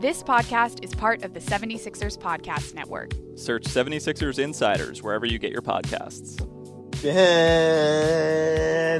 This 0.00 0.22
podcast 0.22 0.82
is 0.84 0.94
part 0.94 1.24
of 1.24 1.32
the 1.34 1.40
76ers 1.40 2.16
Podcast 2.18 2.74
Network. 2.74 3.12
Search 3.36 3.64
76ers 3.64 4.38
Insiders 4.38 5.02
wherever 5.02 5.26
you 5.26 5.38
get 5.38 5.52
your 5.52 5.60
podcasts. 5.62 6.38
Behind 7.02 7.16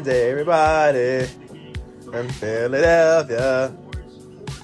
everybody 0.07 1.27
in 2.13 2.29
Philadelphia, 2.33 3.75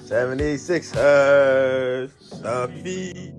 76ers, 0.05 2.11
the 2.41 2.67
feet. 2.83 3.33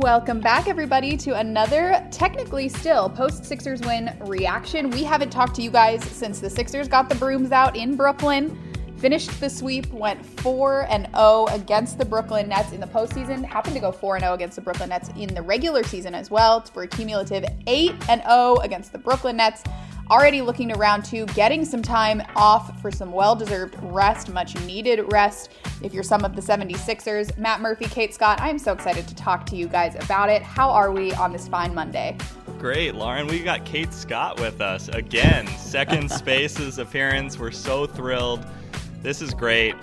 Welcome 0.00 0.40
back, 0.40 0.68
everybody, 0.68 1.16
to 1.16 1.38
another 1.38 2.06
technically 2.10 2.68
still 2.68 3.08
post 3.08 3.46
Sixers 3.46 3.80
win 3.80 4.14
reaction. 4.26 4.90
We 4.90 5.02
haven't 5.02 5.30
talked 5.30 5.54
to 5.56 5.62
you 5.62 5.70
guys 5.70 6.04
since 6.04 6.38
the 6.38 6.50
Sixers 6.50 6.86
got 6.86 7.08
the 7.08 7.14
brooms 7.14 7.50
out 7.50 7.74
in 7.74 7.96
Brooklyn, 7.96 8.58
finished 8.98 9.40
the 9.40 9.48
sweep, 9.48 9.90
went 9.90 10.24
4 10.24 10.86
and 10.90 11.08
0 11.14 11.46
against 11.46 11.96
the 11.96 12.04
Brooklyn 12.04 12.46
Nets 12.46 12.72
in 12.72 12.80
the 12.80 12.86
postseason, 12.86 13.42
happened 13.42 13.72
to 13.72 13.80
go 13.80 13.90
4 13.90 14.16
and 14.16 14.22
0 14.24 14.34
against 14.34 14.56
the 14.56 14.60
Brooklyn 14.60 14.90
Nets 14.90 15.08
in 15.16 15.34
the 15.34 15.40
regular 15.40 15.82
season 15.82 16.14
as 16.14 16.30
well, 16.30 16.60
for 16.60 16.82
a 16.82 16.86
cumulative 16.86 17.46
8 17.66 17.94
and 18.10 18.20
0 18.20 18.56
against 18.56 18.92
the 18.92 18.98
Brooklyn 18.98 19.38
Nets 19.38 19.62
already 20.10 20.40
looking 20.40 20.68
to 20.68 20.74
round 20.74 21.04
two, 21.04 21.26
getting 21.26 21.64
some 21.64 21.82
time 21.82 22.22
off 22.34 22.80
for 22.80 22.90
some 22.90 23.12
well 23.12 23.34
deserved 23.34 23.76
rest, 23.82 24.28
much 24.28 24.58
needed 24.64 25.12
rest. 25.12 25.50
If 25.82 25.92
you're 25.92 26.02
some 26.02 26.24
of 26.24 26.36
the 26.36 26.42
76ers, 26.42 27.36
Matt 27.38 27.60
Murphy, 27.60 27.86
Kate 27.86 28.14
Scott, 28.14 28.40
I 28.40 28.50
am 28.50 28.58
so 28.58 28.72
excited 28.72 29.06
to 29.08 29.14
talk 29.14 29.46
to 29.46 29.56
you 29.56 29.66
guys 29.66 29.94
about 29.96 30.30
it. 30.30 30.42
How 30.42 30.70
are 30.70 30.92
we 30.92 31.12
on 31.14 31.32
this 31.32 31.48
fine 31.48 31.74
Monday? 31.74 32.16
Great, 32.58 32.94
Lauren. 32.94 33.26
We 33.26 33.42
got 33.42 33.64
Kate 33.64 33.92
Scott 33.92 34.40
with 34.40 34.60
us 34.60 34.88
again. 34.88 35.46
Second 35.58 36.10
Spaces 36.10 36.78
appearance. 36.78 37.38
We're 37.38 37.50
so 37.50 37.86
thrilled. 37.86 38.46
This 39.02 39.20
is 39.20 39.34
great. 39.34 39.74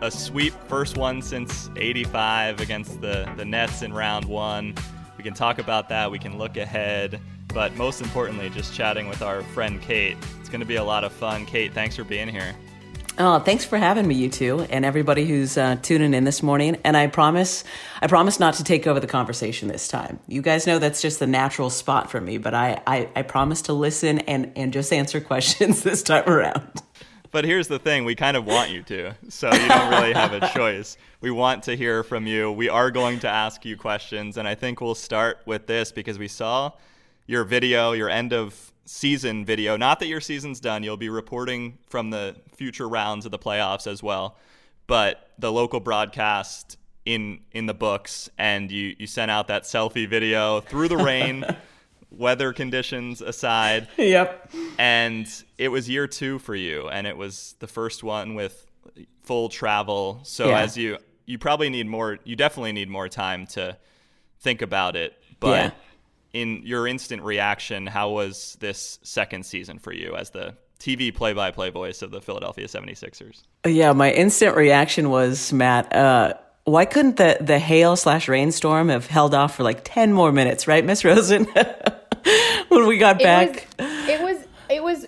A 0.00 0.10
sweep, 0.10 0.52
first 0.68 0.98
one 0.98 1.22
since 1.22 1.70
85 1.76 2.60
against 2.60 3.00
the, 3.00 3.32
the 3.36 3.44
Nets 3.44 3.82
in 3.82 3.92
round 3.92 4.26
one. 4.26 4.74
We 5.24 5.30
can 5.30 5.36
talk 5.36 5.58
about 5.58 5.88
that. 5.88 6.10
We 6.10 6.18
can 6.18 6.38
look 6.38 6.58
ahead 6.58 7.18
but 7.54 7.74
most 7.76 8.02
importantly, 8.02 8.50
just 8.50 8.74
chatting 8.74 9.08
with 9.08 9.22
our 9.22 9.42
friend 9.42 9.80
Kate. 9.80 10.16
It's 10.40 10.48
going 10.48 10.60
to 10.60 10.66
be 10.66 10.74
a 10.74 10.84
lot 10.84 11.04
of 11.04 11.12
fun. 11.12 11.46
Kate, 11.46 11.72
thanks 11.72 11.96
for 11.96 12.04
being 12.04 12.28
here. 12.28 12.54
Oh, 13.16 13.38
thanks 13.38 13.64
for 13.64 13.78
having 13.78 14.08
me, 14.08 14.16
you 14.16 14.28
two, 14.28 14.66
and 14.70 14.84
everybody 14.84 15.24
who's 15.24 15.56
uh, 15.56 15.76
tuning 15.80 16.14
in 16.14 16.24
this 16.24 16.42
morning. 16.42 16.76
And 16.82 16.96
I 16.96 17.06
promise, 17.06 17.62
I 18.02 18.08
promise 18.08 18.40
not 18.40 18.54
to 18.54 18.64
take 18.64 18.88
over 18.88 18.98
the 18.98 19.06
conversation 19.06 19.68
this 19.68 19.86
time. 19.86 20.18
You 20.26 20.42
guys 20.42 20.66
know 20.66 20.80
that's 20.80 21.00
just 21.00 21.20
the 21.20 21.28
natural 21.28 21.70
spot 21.70 22.10
for 22.10 22.20
me, 22.20 22.38
but 22.38 22.54
I, 22.54 22.82
I, 22.88 23.08
I 23.14 23.22
promise 23.22 23.62
to 23.62 23.72
listen 23.72 24.18
and, 24.18 24.52
and 24.56 24.72
just 24.72 24.92
answer 24.92 25.20
questions 25.22 25.84
this 25.84 26.02
time 26.02 26.28
around. 26.28 26.82
But 27.34 27.44
here's 27.44 27.66
the 27.66 27.80
thing 27.80 28.04
we 28.04 28.14
kind 28.14 28.36
of 28.36 28.46
want 28.46 28.70
you 28.70 28.84
to, 28.84 29.12
so 29.28 29.52
you 29.52 29.66
don't 29.66 29.90
really 29.90 30.12
have 30.12 30.32
a 30.32 30.48
choice. 30.54 30.96
We 31.20 31.32
want 31.32 31.64
to 31.64 31.76
hear 31.76 32.04
from 32.04 32.28
you. 32.28 32.52
We 32.52 32.68
are 32.68 32.92
going 32.92 33.18
to 33.18 33.28
ask 33.28 33.64
you 33.64 33.76
questions, 33.76 34.36
and 34.36 34.46
I 34.46 34.54
think 34.54 34.80
we'll 34.80 34.94
start 34.94 35.40
with 35.44 35.66
this 35.66 35.90
because 35.90 36.16
we 36.16 36.28
saw 36.28 36.70
your 37.26 37.42
video, 37.42 37.90
your 37.90 38.08
end 38.08 38.32
of 38.32 38.72
season 38.84 39.44
video. 39.44 39.76
Not 39.76 39.98
that 39.98 40.06
your 40.06 40.20
season's 40.20 40.60
done, 40.60 40.84
you'll 40.84 40.96
be 40.96 41.08
reporting 41.08 41.76
from 41.88 42.10
the 42.10 42.36
future 42.54 42.88
rounds 42.88 43.24
of 43.26 43.32
the 43.32 43.38
playoffs 43.40 43.88
as 43.88 44.00
well. 44.00 44.36
But 44.86 45.32
the 45.36 45.50
local 45.50 45.80
broadcast 45.80 46.78
in 47.04 47.40
in 47.50 47.66
the 47.66 47.74
books 47.74 48.30
and 48.38 48.70
you 48.70 48.94
you 48.96 49.08
sent 49.08 49.32
out 49.32 49.48
that 49.48 49.64
selfie 49.64 50.08
video 50.08 50.60
through 50.60 50.86
the 50.86 50.98
rain, 50.98 51.44
weather 52.18 52.52
conditions 52.52 53.20
aside. 53.20 53.88
Yep. 53.98 54.50
And 54.78 55.26
it 55.58 55.68
was 55.68 55.88
year 55.88 56.06
2 56.06 56.38
for 56.38 56.54
you 56.54 56.88
and 56.88 57.06
it 57.06 57.16
was 57.16 57.54
the 57.60 57.66
first 57.66 58.02
one 58.02 58.34
with 58.34 58.66
full 59.22 59.48
travel. 59.48 60.20
So 60.24 60.48
Yeah. 60.48 60.60
as 60.60 60.76
you 60.76 60.98
you 61.26 61.38
probably 61.38 61.70
need 61.70 61.86
more 61.86 62.18
you 62.24 62.36
definitely 62.36 62.72
need 62.72 62.88
more 62.90 63.08
time 63.08 63.46
to 63.48 63.76
think 64.40 64.62
about 64.62 64.94
it. 64.96 65.14
But 65.40 65.48
Yeah. 65.48 65.70
in 66.40 66.62
your 66.64 66.86
instant 66.86 67.22
reaction, 67.22 67.86
how 67.86 68.10
was 68.10 68.56
this 68.60 68.98
second 69.02 69.44
season 69.46 69.78
for 69.78 69.92
you 69.92 70.14
as 70.16 70.30
the 70.30 70.54
TV 70.80 71.10
play 71.14 71.32
by 71.32 71.50
play 71.50 71.70
voice 71.70 72.02
of 72.02 72.10
the 72.10 72.20
Philadelphia 72.20 72.66
76ers? 72.66 73.42
Yeah, 73.66 73.92
my 73.92 74.10
instant 74.12 74.54
reaction 74.56 75.08
was, 75.08 75.52
Matt, 75.52 75.90
uh, 75.94 76.34
why 76.64 76.84
couldn't 76.84 77.16
the, 77.16 77.38
the 77.40 77.58
hail 77.58 77.96
slash 77.96 78.28
rainstorm 78.28 78.88
have 78.90 79.06
held 79.06 79.34
off 79.34 79.54
for 79.56 79.62
like 79.62 79.80
10 79.84 80.12
more 80.12 80.32
minutes, 80.32 80.66
right, 80.66 80.84
Miss 80.84 81.04
Rosen? 81.04 81.46
when 82.74 82.86
we 82.86 82.98
got 82.98 83.18
back. 83.18 83.48
It 83.48 83.54
was, 83.54 83.64
it 83.78 83.82
was 83.82 84.08
it 84.08 84.20
was 84.22 84.23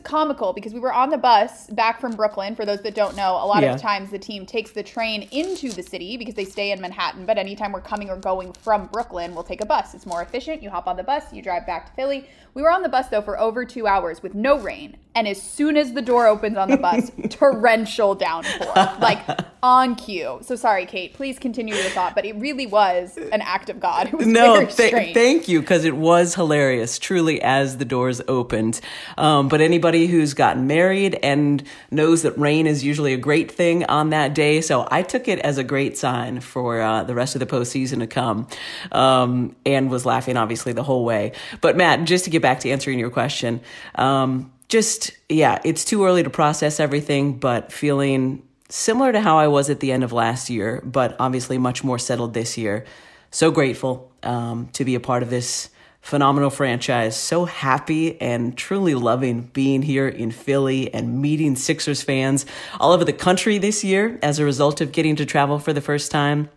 comical 0.06 0.53
because 0.55 0.72
we 0.72 0.81
were 0.81 0.93
on 0.93 1.11
the 1.11 1.19
bus 1.19 1.67
back 1.69 2.00
from 2.00 2.12
Brooklyn. 2.12 2.55
For 2.56 2.65
those 2.65 2.81
that 2.83 2.94
don't 2.94 3.15
know, 3.17 3.33
a 3.33 3.44
lot 3.47 3.62
Yeah. 3.62 3.75
of 3.75 3.81
times 3.81 4.11
the 4.11 4.19
team 4.19 4.47
takes 4.47 4.71
the 4.71 4.83
train 4.83 5.28
into 5.33 5.71
the 5.71 5.83
city 5.83 6.17
because 6.17 6.34
they 6.34 6.44
stay 6.47 6.71
in 6.71 6.81
Manhattan. 6.81 7.27
But 7.27 7.37
anytime 7.37 7.72
we're 7.72 7.81
coming 7.83 8.09
or 8.09 8.16
going 8.16 8.53
from 8.55 8.87
Brooklyn, 8.87 9.34
we'll 9.34 9.45
take 9.45 9.61
a 9.61 9.66
bus. 9.66 9.93
It's 9.95 10.06
more 10.06 10.22
efficient. 10.22 10.62
You 10.62 10.71
hop 10.71 10.87
on 10.87 10.97
the 10.97 11.03
bus, 11.05 11.33
you 11.33 11.43
drive 11.43 11.66
back 11.66 11.87
to 11.87 11.93
Philly. 11.93 12.27
We 12.55 12.62
were 12.62 12.71
on 12.71 12.83
the 12.83 12.89
bus 12.89 13.09
though 13.09 13.21
for 13.21 13.39
over 13.39 13.66
two 13.66 13.87
hours 13.87 14.22
with 14.22 14.34
no 14.34 14.59
rain. 14.59 14.97
And 15.15 15.27
as 15.27 15.41
soon 15.43 15.77
as 15.77 15.93
the 15.95 16.03
door 16.03 16.27
opens 16.27 16.56
on 16.56 16.71
the 16.71 16.77
bus, 16.77 17.11
torrential 17.31 18.15
downpour, 18.15 18.75
like 19.01 19.19
on 19.63 19.95
cue. 19.95 20.39
So 20.42 20.57
sorry, 20.57 20.84
Kate. 20.86 21.15
Please 21.15 21.39
continue 21.39 21.75
your 21.75 21.84
thought. 21.91 22.15
But 22.15 22.27
it 22.27 22.34
really 22.36 22.66
was 22.66 23.16
an 23.33 23.41
act 23.41 23.71
of 23.71 23.80
God. 23.80 24.09
It 24.09 24.15
was 24.15 24.27
no, 24.27 24.66
th- 24.66 25.15
thank 25.15 25.48
you, 25.48 25.60
because 25.60 25.84
it 25.86 25.97
was 25.97 26.34
hilarious, 26.34 26.98
truly, 26.98 27.41
as 27.41 27.78
the 27.78 27.84
doors 27.86 28.21
opened. 28.28 28.80
Um, 29.16 29.48
but 29.48 29.60
anybody 29.63 29.96
who's 30.04 30.34
gotten 30.34 30.66
married 30.66 31.19
and 31.22 31.63
knows 31.91 32.22
that 32.22 32.37
rain 32.37 32.66
is 32.66 32.84
usually 32.84 33.15
a 33.15 33.16
great 33.16 33.51
thing 33.51 33.87
on 33.87 34.10
that 34.10 34.34
day, 34.34 34.60
so 34.60 34.87
I 34.91 35.03
took 35.03 35.28
it 35.28 35.39
as 35.39 35.57
a 35.57 35.65
great 35.65 35.97
sign 35.97 36.41
for 36.41 36.83
uh, 36.83 37.04
the 37.04 37.15
rest 37.15 37.34
of 37.34 37.39
the 37.41 37.47
postseason 37.47 38.01
to 38.01 38.07
come, 38.07 38.47
um, 38.93 39.57
and 39.65 39.91
was 39.91 40.04
laughing 40.04 40.37
obviously 40.37 40.75
the 40.75 40.83
whole 40.83 41.07
way. 41.07 41.33
But 41.63 41.78
Matt, 41.78 42.04
just 42.04 42.25
to 42.25 42.31
get 42.31 42.43
back 42.43 42.60
to 42.60 42.71
answering 42.71 42.98
your 42.98 43.10
question, 43.10 43.63
um, 43.95 44.53
just 44.69 45.13
yeah, 45.31 45.59
it's 45.65 45.87
too 45.87 46.04
early 46.04 46.22
to 46.22 46.31
process 46.31 46.78
everything, 46.78 47.39
but 47.39 47.72
feeling 47.72 48.42
similar 48.69 49.13
to 49.13 49.21
how 49.21 49.39
I 49.39 49.49
was 49.49 49.71
at 49.71 49.81
the 49.81 49.92
end 49.92 50.04
of 50.04 50.13
last 50.13 50.51
year, 50.51 50.83
but 50.84 51.16
obviously 51.19 51.57
much 51.57 51.83
more 51.83 51.99
settled 51.99 52.34
this 52.34 52.59
year 52.59 52.84
so 53.31 53.51
grateful 53.51 54.10
um, 54.22 54.69
to 54.72 54.84
be 54.84 54.95
a 54.95 55.01
part 55.01 55.22
of 55.22 55.31
this 55.31 55.69
phenomenal 56.06 56.50
franchise. 56.50 57.16
So 57.16 57.47
happy 57.47 58.20
and 58.20 58.56
truly 58.56 58.94
loving 58.94 59.42
being 59.53 59.82
here 59.82 60.06
in 60.06 60.30
Philly 60.30 60.94
and 60.94 61.20
meeting 61.20 61.56
Sixers 61.56 62.00
fans 62.00 62.47
all 62.78 62.92
over 62.92 63.04
the 63.04 63.12
country 63.12 63.58
this 63.58 63.82
year 63.82 64.16
as 64.22 64.38
a 64.38 64.44
result 64.44 64.80
of 64.80 64.92
getting 64.92 65.16
to 65.16 65.26
travel 65.26 65.58
for 65.58 65.72
the 65.72 65.80
first 65.80 66.12
time. 66.12 66.48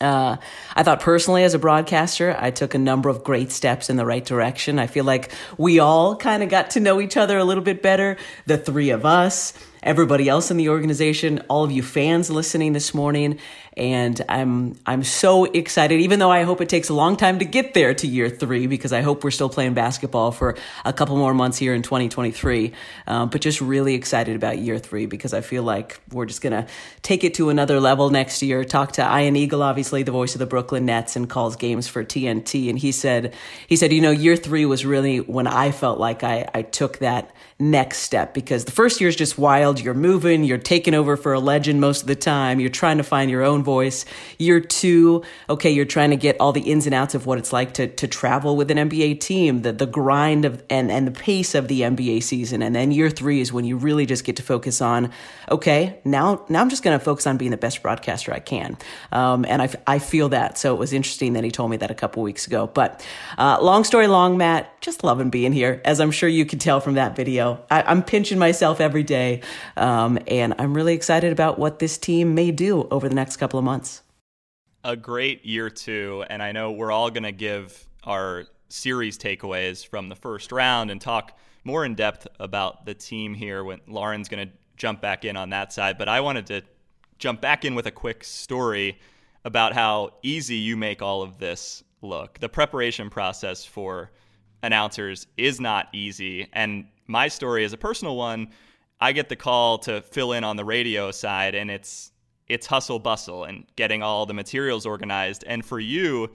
Uh, 0.00 0.36
I 0.74 0.82
thought 0.82 0.98
personally, 0.98 1.44
as 1.44 1.54
a 1.54 1.60
broadcaster, 1.60 2.36
I 2.40 2.50
took 2.50 2.74
a 2.74 2.78
number 2.78 3.08
of 3.08 3.22
great 3.22 3.52
steps 3.52 3.88
in 3.88 3.96
the 3.96 4.04
right 4.04 4.24
direction. 4.24 4.80
I 4.80 4.88
feel 4.88 5.04
like 5.04 5.30
we 5.56 5.78
all 5.78 6.16
kind 6.16 6.42
of 6.42 6.48
got 6.48 6.70
to 6.70 6.80
know 6.80 7.00
each 7.00 7.16
other 7.16 7.38
a 7.38 7.44
little 7.44 7.62
bit 7.62 7.82
better. 7.82 8.16
The 8.46 8.58
three 8.58 8.90
of 8.90 9.06
us, 9.06 9.54
everybody 9.82 10.28
else 10.28 10.50
in 10.50 10.56
the 10.56 10.68
organization, 10.68 11.42
all 11.48 11.64
of 11.64 11.70
you 11.70 11.82
fans 11.82 12.30
listening 12.30 12.72
this 12.72 12.94
morning, 12.94 13.38
and 13.78 14.20
I'm 14.28 14.76
I'm 14.84 15.04
so 15.04 15.44
excited. 15.44 16.00
Even 16.00 16.18
though 16.18 16.30
I 16.30 16.42
hope 16.42 16.60
it 16.60 16.68
takes 16.68 16.88
a 16.88 16.94
long 16.94 17.16
time 17.16 17.38
to 17.38 17.44
get 17.44 17.74
there 17.74 17.94
to 17.94 18.06
year 18.06 18.28
three, 18.28 18.66
because 18.66 18.92
I 18.92 19.02
hope 19.02 19.22
we're 19.22 19.30
still 19.30 19.48
playing 19.48 19.74
basketball 19.74 20.32
for 20.32 20.56
a 20.84 20.92
couple 20.92 21.16
more 21.16 21.32
months 21.32 21.58
here 21.58 21.74
in 21.74 21.82
2023. 21.82 22.72
Um, 23.06 23.28
but 23.28 23.40
just 23.40 23.60
really 23.60 23.94
excited 23.94 24.34
about 24.34 24.58
year 24.58 24.78
three 24.78 25.06
because 25.06 25.32
I 25.32 25.40
feel 25.40 25.62
like 25.62 26.00
we're 26.10 26.26
just 26.26 26.42
gonna 26.42 26.66
take 27.02 27.22
it 27.22 27.34
to 27.34 27.50
another 27.50 27.78
level 27.80 28.10
next 28.10 28.42
year. 28.42 28.64
Talk 28.64 28.92
to 28.92 29.02
Ian 29.02 29.36
Eagle, 29.36 29.62
obviously 29.62 30.02
the 30.02 30.12
voice 30.12 30.34
of 30.34 30.40
the 30.40 30.46
Brooklyn 30.46 30.84
Nets, 30.86 31.14
and 31.14 31.30
calls 31.30 31.54
games 31.54 31.86
for 31.86 32.04
TNT, 32.04 32.68
and 32.68 32.78
he 32.78 32.90
said 32.90 33.34
he 33.68 33.76
said 33.76 33.92
you 33.92 34.00
know 34.00 34.10
year 34.10 34.36
three 34.36 34.66
was 34.66 34.84
really 34.84 35.20
when 35.20 35.46
I 35.46 35.70
felt 35.70 36.00
like 36.00 36.24
I 36.24 36.48
I 36.52 36.62
took 36.62 36.98
that 36.98 37.30
next 37.60 37.98
step 37.98 38.34
because 38.34 38.64
the 38.64 38.72
first 38.72 39.00
year 39.00 39.08
is 39.08 39.16
just 39.16 39.38
wild. 39.38 39.67
You're 39.76 39.94
moving, 39.94 40.44
you're 40.44 40.56
taking 40.56 40.94
over 40.94 41.16
for 41.16 41.34
a 41.34 41.40
legend 41.40 41.80
most 41.80 42.02
of 42.02 42.08
the 42.08 42.16
time. 42.16 42.58
You're 42.60 42.70
trying 42.70 42.96
to 42.96 43.02
find 43.02 43.30
your 43.30 43.42
own 43.42 43.62
voice. 43.62 44.04
Year 44.38 44.60
two, 44.60 45.22
okay, 45.50 45.70
you're 45.70 45.84
trying 45.84 46.10
to 46.10 46.16
get 46.16 46.36
all 46.40 46.52
the 46.52 46.62
ins 46.62 46.86
and 46.86 46.94
outs 46.94 47.14
of 47.14 47.26
what 47.26 47.38
it's 47.38 47.52
like 47.52 47.74
to, 47.74 47.86
to 47.86 48.08
travel 48.08 48.56
with 48.56 48.70
an 48.70 48.78
NBA 48.78 49.20
team, 49.20 49.62
the, 49.62 49.72
the 49.72 49.86
grind 49.86 50.44
of 50.44 50.62
and, 50.70 50.90
and 50.90 51.06
the 51.06 51.12
pace 51.12 51.54
of 51.54 51.68
the 51.68 51.82
NBA 51.82 52.22
season. 52.22 52.62
And 52.62 52.74
then 52.74 52.90
year 52.90 53.10
three 53.10 53.40
is 53.40 53.52
when 53.52 53.64
you 53.64 53.76
really 53.76 54.06
just 54.06 54.24
get 54.24 54.36
to 54.36 54.42
focus 54.42 54.80
on, 54.80 55.12
okay, 55.50 55.98
now, 56.04 56.44
now 56.48 56.60
I'm 56.60 56.70
just 56.70 56.82
going 56.82 56.98
to 56.98 57.04
focus 57.04 57.26
on 57.26 57.36
being 57.36 57.50
the 57.50 57.56
best 57.56 57.82
broadcaster 57.82 58.32
I 58.32 58.40
can. 58.40 58.78
Um, 59.12 59.44
and 59.44 59.60
I, 59.60 59.68
I 59.86 59.98
feel 59.98 60.30
that. 60.30 60.56
So 60.56 60.74
it 60.74 60.78
was 60.78 60.92
interesting 60.92 61.34
that 61.34 61.44
he 61.44 61.50
told 61.50 61.70
me 61.70 61.76
that 61.78 61.90
a 61.90 61.94
couple 61.94 62.22
weeks 62.22 62.46
ago. 62.46 62.66
But 62.66 63.04
uh, 63.36 63.58
long 63.60 63.84
story 63.84 64.06
long, 64.06 64.38
Matt, 64.38 64.80
just 64.80 65.04
loving 65.04 65.30
being 65.30 65.52
here, 65.52 65.80
as 65.84 66.00
I'm 66.00 66.10
sure 66.10 66.28
you 66.28 66.46
could 66.46 66.60
tell 66.60 66.80
from 66.80 66.94
that 66.94 67.16
video. 67.16 67.64
I, 67.70 67.90
am 67.90 68.02
pinching 68.02 68.38
myself 68.38 68.80
every 68.80 69.02
day, 69.02 69.42
um, 69.76 70.18
and 70.26 70.54
I'm 70.58 70.74
really 70.74 70.94
excited 70.94 71.32
about 71.32 71.58
what 71.58 71.78
this 71.78 71.98
team 71.98 72.34
may 72.34 72.50
do 72.50 72.88
over 72.90 73.08
the 73.08 73.14
next 73.14 73.36
couple 73.36 73.58
of 73.58 73.64
months. 73.64 74.02
A 74.84 74.96
great 74.96 75.44
year 75.44 75.70
too. 75.70 76.24
and 76.30 76.42
I 76.42 76.52
know 76.52 76.70
we're 76.70 76.92
all 76.92 77.10
going 77.10 77.24
to 77.24 77.32
give 77.32 77.86
our 78.04 78.46
series 78.68 79.18
takeaways 79.18 79.86
from 79.86 80.08
the 80.08 80.14
first 80.14 80.52
round 80.52 80.90
and 80.90 81.00
talk 81.00 81.36
more 81.64 81.84
in 81.84 81.94
depth 81.94 82.26
about 82.38 82.86
the 82.86 82.94
team 82.94 83.34
here 83.34 83.64
when 83.64 83.80
Lauren's 83.86 84.28
going 84.28 84.48
to 84.48 84.54
jump 84.76 85.00
back 85.00 85.24
in 85.24 85.36
on 85.36 85.50
that 85.50 85.72
side. 85.72 85.98
But 85.98 86.08
I 86.08 86.20
wanted 86.20 86.46
to 86.46 86.62
jump 87.18 87.40
back 87.40 87.64
in 87.64 87.74
with 87.74 87.86
a 87.86 87.90
quick 87.90 88.24
story 88.24 88.98
about 89.44 89.72
how 89.72 90.14
easy 90.22 90.56
you 90.56 90.76
make 90.76 91.02
all 91.02 91.22
of 91.22 91.38
this 91.38 91.82
look. 92.00 92.38
The 92.38 92.48
preparation 92.48 93.10
process 93.10 93.64
for 93.64 94.10
announcers 94.62 95.26
is 95.36 95.60
not 95.60 95.88
easy. 95.92 96.48
And 96.52 96.86
my 97.06 97.28
story 97.28 97.64
is 97.64 97.72
a 97.72 97.76
personal 97.76 98.16
one. 98.16 98.50
I 99.00 99.12
get 99.12 99.28
the 99.28 99.36
call 99.36 99.78
to 99.78 100.02
fill 100.02 100.32
in 100.32 100.44
on 100.44 100.56
the 100.56 100.64
radio 100.64 101.10
side, 101.10 101.54
and 101.54 101.70
it's 101.70 102.12
it's 102.48 102.66
hustle 102.66 102.98
bustle 102.98 103.44
and 103.44 103.64
getting 103.76 104.02
all 104.02 104.26
the 104.26 104.34
materials 104.34 104.86
organized. 104.86 105.44
And 105.46 105.64
for 105.64 105.78
you, 105.78 106.30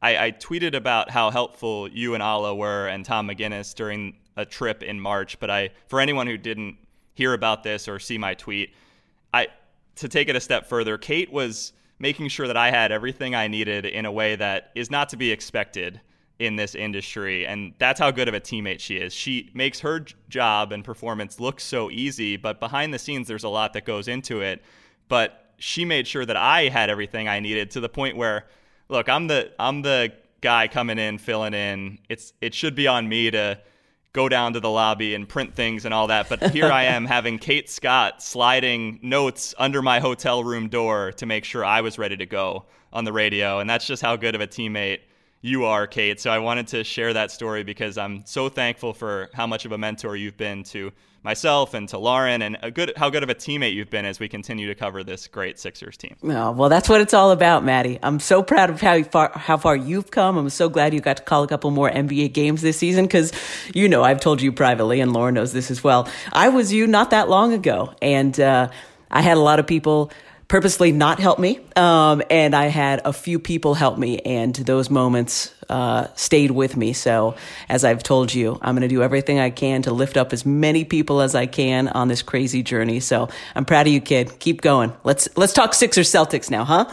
I, 0.00 0.26
I 0.26 0.30
tweeted 0.30 0.74
about 0.74 1.10
how 1.10 1.30
helpful 1.30 1.88
you 1.88 2.14
and 2.14 2.22
Alaa 2.22 2.56
were 2.56 2.86
and 2.86 3.04
Tom 3.04 3.28
McGinnis 3.28 3.74
during 3.74 4.16
a 4.36 4.44
trip 4.44 4.84
in 4.84 5.00
March. 5.00 5.40
But 5.40 5.50
I, 5.50 5.70
for 5.88 6.00
anyone 6.00 6.28
who 6.28 6.36
didn't 6.36 6.76
hear 7.14 7.32
about 7.32 7.64
this 7.64 7.88
or 7.88 7.98
see 7.98 8.16
my 8.16 8.34
tweet, 8.34 8.74
I 9.34 9.48
to 9.96 10.08
take 10.08 10.28
it 10.28 10.36
a 10.36 10.40
step 10.40 10.66
further, 10.68 10.96
Kate 10.98 11.32
was 11.32 11.72
making 11.98 12.28
sure 12.28 12.46
that 12.46 12.56
I 12.56 12.70
had 12.70 12.92
everything 12.92 13.34
I 13.34 13.48
needed 13.48 13.86
in 13.86 14.04
a 14.04 14.12
way 14.12 14.36
that 14.36 14.70
is 14.74 14.90
not 14.90 15.08
to 15.10 15.16
be 15.16 15.32
expected 15.32 16.00
in 16.38 16.56
this 16.56 16.74
industry. 16.74 17.46
And 17.46 17.72
that's 17.78 17.98
how 17.98 18.10
good 18.10 18.28
of 18.28 18.34
a 18.34 18.40
teammate 18.40 18.80
she 18.80 18.96
is. 18.96 19.12
She 19.14 19.50
makes 19.54 19.80
her 19.80 20.04
job 20.28 20.72
and 20.72 20.84
performance 20.84 21.40
look 21.40 21.60
so 21.60 21.90
easy, 21.90 22.36
but 22.36 22.60
behind 22.60 22.92
the 22.92 22.98
scenes, 22.98 23.26
there's 23.26 23.44
a 23.44 23.48
lot 23.48 23.72
that 23.72 23.84
goes 23.84 24.08
into 24.08 24.42
it. 24.42 24.62
But 25.08 25.54
she 25.58 25.84
made 25.84 26.06
sure 26.06 26.26
that 26.26 26.36
I 26.36 26.68
had 26.68 26.90
everything 26.90 27.28
I 27.28 27.40
needed 27.40 27.70
to 27.72 27.80
the 27.80 27.88
point 27.88 28.16
where, 28.16 28.46
look, 28.88 29.08
I'm 29.08 29.26
the 29.26 29.52
I'm 29.58 29.82
the 29.82 30.12
guy 30.40 30.68
coming 30.68 30.98
in, 30.98 31.18
filling 31.18 31.54
in. 31.54 31.98
It's 32.08 32.32
it 32.40 32.54
should 32.54 32.74
be 32.74 32.86
on 32.86 33.08
me 33.08 33.30
to 33.30 33.58
go 34.12 34.28
down 34.28 34.54
to 34.54 34.60
the 34.60 34.70
lobby 34.70 35.14
and 35.14 35.28
print 35.28 35.54
things 35.54 35.84
and 35.84 35.92
all 35.92 36.06
that. 36.08 36.28
But 36.28 36.50
here 36.50 36.70
I 36.70 36.84
am 36.84 37.04
having 37.06 37.38
Kate 37.38 37.70
Scott 37.70 38.22
sliding 38.22 38.98
notes 39.02 39.54
under 39.58 39.82
my 39.82 40.00
hotel 40.00 40.42
room 40.42 40.68
door 40.68 41.12
to 41.12 41.26
make 41.26 41.44
sure 41.44 41.64
I 41.64 41.82
was 41.82 41.98
ready 41.98 42.16
to 42.16 42.26
go 42.26 42.64
on 42.92 43.04
the 43.04 43.12
radio. 43.12 43.58
And 43.58 43.68
that's 43.68 43.86
just 43.86 44.02
how 44.02 44.16
good 44.16 44.34
of 44.34 44.40
a 44.40 44.46
teammate 44.46 45.00
you 45.46 45.64
are, 45.64 45.86
Kate. 45.86 46.20
So 46.20 46.30
I 46.30 46.40
wanted 46.40 46.66
to 46.68 46.82
share 46.82 47.12
that 47.12 47.30
story 47.30 47.62
because 47.62 47.96
I'm 47.96 48.26
so 48.26 48.48
thankful 48.48 48.92
for 48.92 49.30
how 49.32 49.46
much 49.46 49.64
of 49.64 49.72
a 49.72 49.78
mentor 49.78 50.16
you've 50.16 50.36
been 50.36 50.64
to 50.64 50.92
myself 51.22 51.74
and 51.74 51.88
to 51.88 51.98
Lauren, 51.98 52.42
and 52.42 52.56
good 52.74 52.92
how 52.96 53.10
good 53.10 53.22
of 53.22 53.28
a 53.28 53.34
teammate 53.34 53.74
you've 53.74 53.90
been 53.90 54.04
as 54.04 54.20
we 54.20 54.28
continue 54.28 54.68
to 54.68 54.74
cover 54.74 55.02
this 55.02 55.26
great 55.26 55.58
Sixers 55.58 55.96
team. 55.96 56.16
Oh, 56.22 56.52
well, 56.52 56.68
that's 56.68 56.88
what 56.88 57.00
it's 57.00 57.14
all 57.14 57.32
about, 57.32 57.64
Maddie. 57.64 57.98
I'm 58.02 58.20
so 58.20 58.42
proud 58.42 58.70
of 58.70 58.80
how 58.80 59.02
far 59.04 59.32
how 59.34 59.56
far 59.56 59.76
you've 59.76 60.10
come. 60.10 60.36
I'm 60.36 60.50
so 60.50 60.68
glad 60.68 60.94
you 60.94 61.00
got 61.00 61.18
to 61.18 61.22
call 61.22 61.42
a 61.42 61.48
couple 61.48 61.70
more 61.70 61.90
NBA 61.90 62.32
games 62.32 62.62
this 62.62 62.78
season 62.78 63.06
because 63.06 63.32
you 63.74 63.88
know 63.88 64.02
I've 64.02 64.20
told 64.20 64.42
you 64.42 64.52
privately, 64.52 65.00
and 65.00 65.12
Lauren 65.12 65.34
knows 65.34 65.52
this 65.52 65.70
as 65.70 65.82
well. 65.82 66.08
I 66.32 66.48
was 66.48 66.72
you 66.72 66.86
not 66.86 67.10
that 67.10 67.28
long 67.28 67.52
ago, 67.52 67.94
and 68.00 68.38
uh, 68.38 68.68
I 69.10 69.22
had 69.22 69.36
a 69.36 69.40
lot 69.40 69.58
of 69.58 69.66
people 69.66 70.10
purposely 70.48 70.92
not 70.92 71.18
help 71.18 71.38
me. 71.38 71.60
Um, 71.74 72.22
and 72.30 72.54
I 72.54 72.66
had 72.66 73.02
a 73.04 73.12
few 73.12 73.38
people 73.38 73.74
help 73.74 73.98
me, 73.98 74.18
and 74.20 74.54
those 74.54 74.90
moments 74.90 75.52
uh, 75.68 76.08
stayed 76.14 76.50
with 76.50 76.76
me. 76.76 76.92
So, 76.92 77.36
as 77.68 77.84
I've 77.84 78.02
told 78.02 78.32
you, 78.32 78.58
I'm 78.62 78.74
going 78.74 78.88
to 78.88 78.94
do 78.94 79.02
everything 79.02 79.40
I 79.40 79.50
can 79.50 79.82
to 79.82 79.92
lift 79.92 80.16
up 80.16 80.32
as 80.32 80.46
many 80.46 80.84
people 80.84 81.20
as 81.20 81.34
I 81.34 81.46
can 81.46 81.88
on 81.88 82.08
this 82.08 82.22
crazy 82.22 82.62
journey. 82.62 83.00
So, 83.00 83.28
I'm 83.54 83.64
proud 83.64 83.86
of 83.86 83.92
you, 83.92 84.00
kid. 84.00 84.38
Keep 84.38 84.62
going. 84.62 84.92
Let's 85.04 85.28
let's 85.36 85.52
talk 85.52 85.74
Sixers 85.74 86.10
Celtics 86.10 86.50
now, 86.50 86.64
huh? 86.64 86.86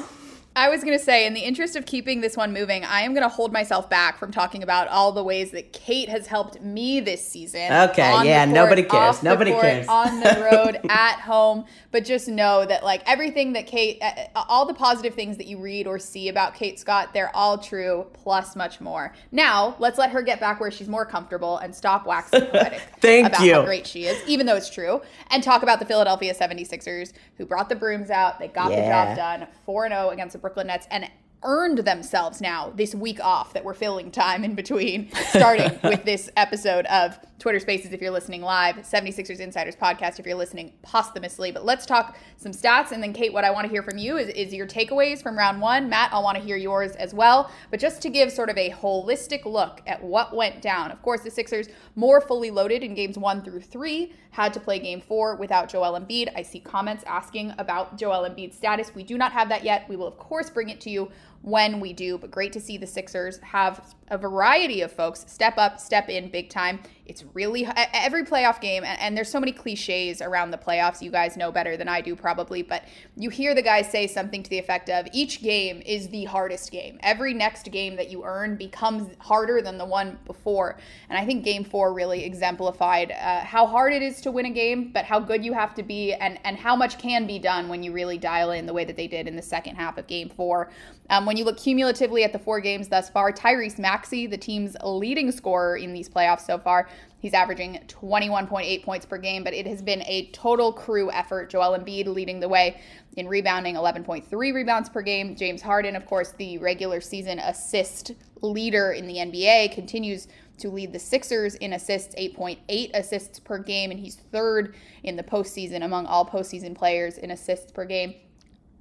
I 0.56 0.70
was 0.70 0.84
going 0.84 0.98
to 0.98 1.04
say, 1.04 1.26
in 1.26 1.34
the 1.34 1.40
interest 1.40 1.76
of 1.76 1.88
keeping 1.88 2.22
this 2.22 2.38
one 2.38 2.54
moving, 2.54 2.84
I 2.84 3.02
am 3.02 3.14
going 3.14 3.24
to 3.24 3.30
hold 3.30 3.52
myself 3.52 3.90
back 3.90 4.20
from 4.20 4.32
talking 4.32 4.62
about 4.62 4.88
all 4.88 5.12
the 5.12 5.24
ways 5.24 5.50
that 5.52 5.74
Kate 5.74 6.10
has 6.10 6.28
helped 6.28 6.62
me 6.62 7.00
this 7.00 7.28
season. 7.28 7.62
Okay, 7.90 8.24
yeah, 8.24 8.46
court, 8.46 8.54
nobody 8.54 8.84
cares. 8.84 9.24
Nobody 9.24 9.52
court, 9.52 9.64
cares. 9.64 9.88
on 9.88 10.20
the 10.20 10.50
road, 10.52 10.80
at 10.90 11.20
home. 11.20 11.66
But 11.94 12.06
just 12.06 12.28
know 12.28 12.66
that, 12.66 12.84
like, 12.84 13.04
everything 13.06 13.54
that 13.54 13.68
Kate, 13.68 14.02
all 14.36 14.66
the 14.66 14.74
positive 14.74 15.14
things 15.14 15.38
that 15.38 15.46
you 15.46 15.60
read 15.60 15.86
or 15.86 16.00
see 16.00 16.28
about 16.28 16.56
Kate 16.56 16.80
Scott, 16.80 17.14
they're 17.14 17.34
all 17.36 17.60
true, 17.60 18.08
plus 18.14 18.56
much 18.56 18.82
more. 18.82 19.14
Now, 19.32 19.76
let's 19.78 20.00
let 20.00 20.10
her 20.10 20.24
get 20.24 20.40
back 20.40 20.60
where 20.60 20.72
she's 20.72 20.90
more 20.90 21.06
comfortable 21.06 21.60
and 21.60 21.74
stop 21.74 22.08
waxing 22.08 22.46
poetic 22.52 22.82
Thank 23.00 23.28
about 23.28 23.46
you. 23.46 23.54
how 23.54 23.64
great 23.64 23.86
she 23.86 24.06
is, 24.06 24.22
even 24.28 24.48
though 24.48 24.56
it's 24.56 24.72
true, 24.72 25.04
and 25.30 25.44
talk 25.44 25.62
about 25.62 25.78
the 25.78 25.86
Philadelphia 25.86 26.34
76ers 26.34 27.14
who 27.38 27.46
brought 27.46 27.70
the 27.70 27.76
brooms 27.76 28.10
out. 28.10 28.40
They 28.40 28.48
got 28.48 28.72
yeah. 28.72 28.82
the 28.82 29.16
job 29.16 29.40
done 29.40 29.48
4 29.64 29.88
0 29.90 30.10
against 30.10 30.34
the 30.34 30.40
Brooklyn 30.40 30.68
Nets 30.68 30.88
and 30.90 31.08
earned 31.44 31.80
themselves 31.80 32.42
now 32.42 32.72
this 32.76 32.96
week 32.96 33.24
off 33.24 33.54
that 33.54 33.64
we're 33.64 33.74
filling 33.74 34.12
time 34.12 34.44
in 34.44 34.56
between, 34.56 35.12
starting 35.30 35.80
with 35.84 36.04
this 36.06 36.30
episode 36.36 36.86
of 36.88 37.20
Twitter 37.44 37.60
Spaces 37.60 37.92
if 37.92 38.00
you're 38.00 38.10
listening 38.10 38.42
live, 38.42 38.78
76ers 38.78 39.42
Insiders 39.42 39.76
podcast 39.76 40.18
if 40.18 40.26
you're 40.26 40.34
listening 40.34 40.72
posthumously. 40.82 41.52
But 41.52 41.66
let's 41.66 41.86
talk 41.86 42.16
some 42.38 42.54
stats. 42.54 42.94
And 42.94 43.04
then, 43.04 43.12
Kate, 43.12 43.34
what 43.34 43.44
I 43.44 43.52
want 43.52 43.66
to 43.66 43.70
hear 43.70 43.84
from 43.84 43.98
you 43.98 44.16
is, 44.16 44.30
is 44.30 44.54
your 44.54 44.66
takeaways 44.66 45.22
from 45.22 45.38
round 45.38 45.60
one. 45.60 45.90
Matt, 45.90 46.14
I'll 46.14 46.24
want 46.24 46.38
to 46.38 46.42
hear 46.42 46.56
yours 46.56 46.94
as 46.94 47.14
well. 47.14 47.52
But 47.70 47.82
just 47.82 48.02
to 48.04 48.10
give 48.10 48.32
sort 48.32 48.50
of 48.50 48.58
a 48.58 48.70
holistic 48.70 49.44
look 49.44 49.82
at 49.86 50.02
what 50.02 50.34
went 50.34 50.62
down. 50.62 50.90
Of 50.90 51.02
course, 51.02 51.20
the 51.20 51.30
Sixers 51.30 51.68
more 51.98 52.22
fully 52.22 52.50
loaded 52.50 52.82
in 52.82 52.94
games 52.94 53.18
one 53.18 53.42
through 53.42 53.60
three, 53.60 54.14
had 54.32 54.54
to 54.54 54.62
play 54.62 54.80
game 54.80 55.02
four 55.02 55.36
without 55.36 55.68
Joel 55.68 56.00
Embiid. 56.00 56.32
I 56.38 56.44
see 56.44 56.62
comments 56.62 57.04
asking 57.06 57.54
about 57.58 57.98
Joel 57.98 58.28
Embiid's 58.28 58.56
status. 58.56 58.96
We 58.96 59.04
do 59.04 59.18
not 59.18 59.34
have 59.34 59.50
that 59.50 59.66
yet. 59.66 59.88
We 59.90 59.98
will, 59.98 60.08
of 60.08 60.18
course, 60.18 60.50
bring 60.50 60.70
it 60.70 60.80
to 60.82 60.90
you 60.90 61.12
when 61.44 61.80
we 61.80 61.94
do. 61.94 62.18
But 62.18 62.32
great 62.32 62.52
to 62.54 62.60
see 62.60 62.78
the 62.78 62.88
Sixers 62.88 63.38
have 63.40 63.94
a 64.10 64.18
variety 64.18 64.82
of 64.82 64.92
folks 64.92 65.26
step 65.28 65.58
up, 65.58 65.80
step 65.80 66.10
in 66.10 66.30
big 66.30 66.50
time 66.50 66.80
It's 67.06 67.26
really 67.34 67.68
every 67.94 68.24
playoff 68.24 68.62
game, 68.62 68.86
and, 68.86 68.98
and, 69.02 69.18
there's 69.18 69.30
so 69.30 69.40
many 69.40 69.52
cliches 69.52 70.22
around 70.22 70.52
the 70.52 70.58
playoffs. 70.58 71.02
You 71.02 71.12
guys 71.12 71.36
know 71.36 71.52
better 71.52 71.76
than 71.76 71.90
I 71.90 72.00
do, 72.00 72.16
probably, 72.16 72.62
but 72.62 72.86
you 73.18 73.30
hear 73.30 73.54
the 73.54 73.62
guys 73.62 73.92
say 73.92 74.08
something 74.08 74.42
to 74.42 74.50
the 74.50 74.58
effect 74.58 74.90
of 74.90 75.08
each 75.12 75.42
game 75.42 75.82
is 75.86 76.08
the 76.10 76.24
hardest 76.24 76.72
game. 76.72 76.98
Every 77.04 77.34
next 77.34 77.70
game 77.72 77.98
that 77.98 78.10
you 78.10 78.24
earn 78.24 78.56
becomes 78.56 79.10
harder 79.20 79.62
than 79.62 79.78
the 79.78 79.86
one 79.86 80.18
before. 80.26 80.78
And 81.10 81.18
I 81.18 81.26
think 81.26 81.44
game 81.44 81.66
four 81.66 81.94
really 81.94 82.24
exemplified 82.24 83.12
uh, 83.12 83.42
how 83.42 83.66
hard 83.66 83.92
it 83.92 84.02
is 84.02 84.22
to 84.22 84.32
win 84.32 84.46
a 84.46 84.52
game, 84.52 84.92
but 84.94 85.04
how 85.04 85.20
good 85.20 85.44
you 85.44 85.52
have 85.52 85.74
to 85.76 85.84
be, 85.84 86.14
and, 86.14 86.40
and 86.46 86.58
how 86.58 86.76
much 86.76 86.98
can 86.98 87.28
be 87.28 87.38
done 87.38 87.68
when 87.68 87.84
you 87.84 87.92
really 87.92 88.18
dial 88.18 88.52
in 88.52 88.66
the 88.66 88.74
way 88.74 88.86
that 88.86 88.96
they 88.96 89.08
did 89.08 89.28
in 89.28 89.36
the 89.36 89.42
second 89.42 89.76
half 89.76 89.98
of 89.98 90.08
game 90.08 90.30
four. 90.30 90.70
Um, 91.10 91.26
when 91.26 91.38
you 91.38 91.44
look 91.44 91.58
cumulatively 91.58 92.24
at 92.24 92.32
the 92.32 92.40
four 92.40 92.62
games 92.62 92.88
thus 92.88 93.10
far, 93.10 93.32
Tyrese 93.32 93.78
Maxey, 93.78 94.26
the 94.26 94.38
team's 94.38 94.76
leading 94.84 95.32
scorer 95.32 95.78
in 95.78 95.94
these 95.94 96.08
playoffs 96.08 96.46
so 96.46 96.58
far, 96.58 96.88
He's 97.24 97.34
averaging 97.34 97.80
21.8 97.88 98.84
points 98.84 99.06
per 99.06 99.18
game, 99.18 99.46
but 99.46 99.54
it 99.54 99.66
has 99.66 99.82
been 99.82 100.02
a 100.02 100.30
total 100.34 100.74
crew 100.74 101.10
effort. 101.10 101.50
Joel 101.50 101.80
Embiid 101.80 102.06
leading 102.08 102.42
the 102.42 102.50
way 102.50 102.82
in 103.16 103.30
rebounding, 103.30 103.76
11.3 103.76 104.30
rebounds 104.54 104.90
per 104.90 105.02
game. 105.02 105.34
James 105.34 105.62
Harden, 105.62 105.96
of 105.96 106.06
course, 106.06 106.34
the 106.34 106.58
regular 106.58 107.00
season 107.00 107.40
assist 107.40 108.12
leader 108.42 108.92
in 108.92 109.08
the 109.08 109.16
NBA, 109.16 109.74
continues 109.74 110.28
to 110.58 110.70
lead 110.70 110.92
the 110.92 111.00
Sixers 111.00 111.56
in 111.56 111.72
assists, 111.72 112.14
8.8 112.16 112.92
assists 112.94 113.40
per 113.40 113.58
game, 113.58 113.92
and 113.92 114.02
he's 114.02 114.18
third 114.18 114.76
in 115.04 115.16
the 115.16 115.24
postseason 115.24 115.86
among 115.86 116.06
all 116.06 116.26
postseason 116.26 116.76
players 116.76 117.18
in 117.18 117.32
assists 117.32 117.72
per 117.72 117.86
game. 117.86 118.16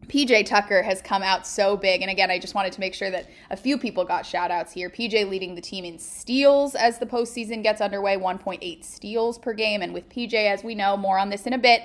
PJ 0.08 0.46
Tucker 0.46 0.82
has 0.82 1.00
come 1.00 1.22
out 1.22 1.46
so 1.46 1.76
big. 1.76 2.02
And 2.02 2.10
again, 2.10 2.30
I 2.30 2.38
just 2.38 2.54
wanted 2.54 2.72
to 2.72 2.80
make 2.80 2.94
sure 2.94 3.10
that 3.10 3.28
a 3.50 3.56
few 3.56 3.78
people 3.78 4.04
got 4.04 4.26
shout 4.26 4.50
outs 4.50 4.72
here. 4.72 4.90
PJ 4.90 5.28
leading 5.28 5.54
the 5.54 5.60
team 5.60 5.84
in 5.84 5.98
steals 5.98 6.74
as 6.74 6.98
the 6.98 7.06
postseason 7.06 7.62
gets 7.62 7.80
underway, 7.80 8.16
1.8 8.16 8.84
steals 8.84 9.38
per 9.38 9.52
game. 9.52 9.80
And 9.80 9.94
with 9.94 10.08
PJ, 10.08 10.34
as 10.34 10.64
we 10.64 10.74
know, 10.74 10.96
more 10.96 11.18
on 11.18 11.30
this 11.30 11.46
in 11.46 11.52
a 11.52 11.58
bit, 11.58 11.82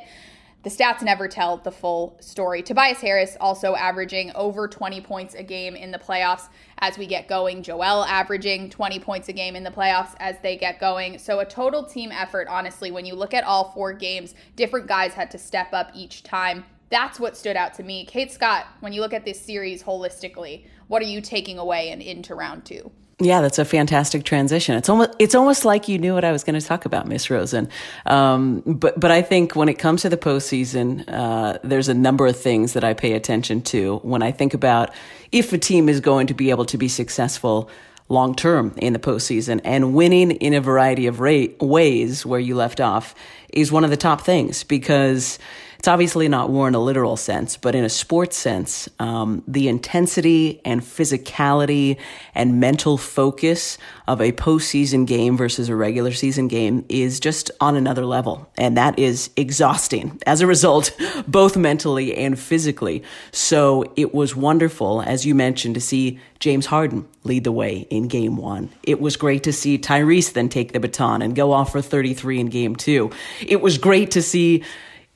the 0.63 0.69
stats 0.69 1.01
never 1.01 1.27
tell 1.27 1.57
the 1.57 1.71
full 1.71 2.17
story. 2.19 2.61
Tobias 2.61 2.99
Harris 2.99 3.37
also 3.39 3.75
averaging 3.75 4.31
over 4.33 4.67
20 4.67 4.99
points 5.01 5.35
a 5.35 5.43
game 5.43 5.75
in 5.75 5.91
the 5.91 5.99
playoffs 5.99 6.49
as 6.79 6.97
we 6.97 7.05
get 7.05 7.27
going. 7.29 7.61
Joel 7.63 8.03
averaging 8.03 8.69
20 8.69 8.99
points 8.99 9.29
a 9.29 9.33
game 9.33 9.55
in 9.55 9.63
the 9.63 9.71
playoffs 9.71 10.15
as 10.19 10.35
they 10.41 10.57
get 10.57 10.79
going. 10.79 11.19
So 11.19 11.39
a 11.39 11.45
total 11.45 11.85
team 11.85 12.11
effort, 12.11 12.47
honestly, 12.49 12.91
when 12.91 13.05
you 13.05 13.13
look 13.13 13.33
at 13.33 13.43
all 13.43 13.71
four 13.71 13.93
games, 13.93 14.33
different 14.55 14.87
guys 14.87 15.13
had 15.13 15.31
to 15.31 15.37
step 15.37 15.71
up 15.71 15.91
each 15.93 16.23
time 16.23 16.65
that's 16.89 17.19
what 17.19 17.35
stood 17.35 17.55
out 17.55 17.73
to 17.75 17.83
me. 17.83 18.05
Kate 18.05 18.31
Scott, 18.31 18.65
when 18.79 18.93
you 18.93 19.01
look 19.01 19.13
at 19.13 19.25
this 19.25 19.39
series 19.39 19.83
holistically, 19.83 20.65
what 20.87 21.01
are 21.01 21.05
you 21.05 21.21
taking 21.21 21.57
away 21.57 21.89
and 21.89 22.01
into 22.01 22.33
round 22.35 22.65
two? 22.65 22.91
Yeah, 23.19 23.41
that's 23.41 23.57
a 23.57 23.65
fantastic 23.65 24.25
transition. 24.25 24.75
It's 24.75 24.89
almost 24.89 25.09
it's 25.17 25.33
almost 25.33 25.65
like 25.65 25.87
you 25.87 25.97
knew 25.97 26.13
what 26.13 26.23
I 26.23 26.31
was 26.31 26.43
going 26.43 26.59
to 26.59 26.65
talk 26.65 26.85
about, 26.85 27.07
Miss 27.07 27.31
Rosen. 27.31 27.67
Um, 28.05 28.61
but 28.61 28.99
but 28.99 29.09
I 29.09 29.23
think 29.23 29.55
when 29.55 29.69
it 29.69 29.79
comes 29.79 30.03
to 30.03 30.09
the 30.09 30.17
postseason, 30.17 31.03
uh, 31.07 31.57
there's 31.63 31.89
a 31.89 31.95
number 31.95 32.27
of 32.27 32.37
things 32.37 32.73
that 32.73 32.83
I 32.83 32.93
pay 32.93 33.13
attention 33.13 33.63
to 33.63 33.97
when 34.03 34.21
I 34.21 34.31
think 34.31 34.53
about 34.53 34.91
if 35.31 35.51
a 35.51 35.57
team 35.57 35.89
is 35.89 35.99
going 35.99 36.27
to 36.27 36.35
be 36.35 36.51
able 36.51 36.65
to 36.65 36.77
be 36.77 36.87
successful 36.87 37.71
long 38.07 38.35
term 38.35 38.73
in 38.77 38.93
the 38.93 38.99
postseason 38.99 39.61
and 39.63 39.95
winning 39.95 40.31
in 40.31 40.53
a 40.53 40.61
variety 40.61 41.07
of 41.07 41.19
ways 41.19 42.23
where 42.23 42.39
you 42.39 42.55
left 42.55 42.79
off 42.79 43.15
is 43.51 43.71
one 43.71 43.83
of 43.83 43.89
the 43.89 43.97
top 43.97 44.21
things 44.21 44.63
because 44.63 45.39
it's 45.77 45.87
obviously 45.87 46.27
not 46.27 46.49
war 46.49 46.67
in 46.67 46.75
a 46.75 46.79
literal 46.79 47.17
sense, 47.17 47.55
but 47.55 47.75
in 47.75 47.83
a 47.83 47.89
sports 47.89 48.37
sense, 48.37 48.89
um, 48.99 49.43
the 49.47 49.67
intensity 49.67 50.59
and 50.65 50.81
physicality 50.81 51.97
and 52.33 52.59
mental 52.59 52.97
focus 52.97 53.77
of 54.07 54.19
a 54.19 54.31
postseason 54.31 55.05
game 55.05 55.37
versus 55.37 55.69
a 55.69 55.75
regular 55.75 56.11
season 56.11 56.47
game 56.47 56.85
is 56.89 57.19
just 57.19 57.51
on 57.61 57.75
another 57.75 58.05
level. 58.05 58.49
And 58.57 58.75
that 58.77 58.97
is 58.97 59.29
exhausting 59.35 60.19
as 60.25 60.41
a 60.41 60.47
result, 60.47 60.97
both 61.27 61.55
mentally 61.55 62.15
and 62.15 62.39
physically. 62.39 63.03
So 63.31 63.93
it 63.95 64.13
was 64.13 64.35
wonderful, 64.35 65.01
as 65.01 65.25
you 65.25 65.35
mentioned, 65.35 65.75
to 65.75 65.81
see 65.81 66.19
James 66.39 66.67
Harden 66.67 67.07
lead 67.23 67.43
the 67.43 67.51
way 67.51 67.87
in 67.89 68.07
game 68.07 68.37
one. 68.37 68.69
It 68.83 68.99
was 68.99 69.15
great 69.15 69.43
to 69.43 69.53
see 69.53 69.77
Tyrese 69.77 70.33
then 70.33 70.49
take 70.49 70.71
the 70.71 70.79
baton 70.79 71.21
and 71.21 71.35
go 71.35 71.51
off 71.51 71.71
for 71.71 71.81
33 71.81 72.39
in 72.39 72.47
game 72.47 72.75
two. 72.75 73.11
It 73.45 73.61
was 73.61 73.77
great 73.77 74.11
to 74.11 74.21
see 74.21 74.63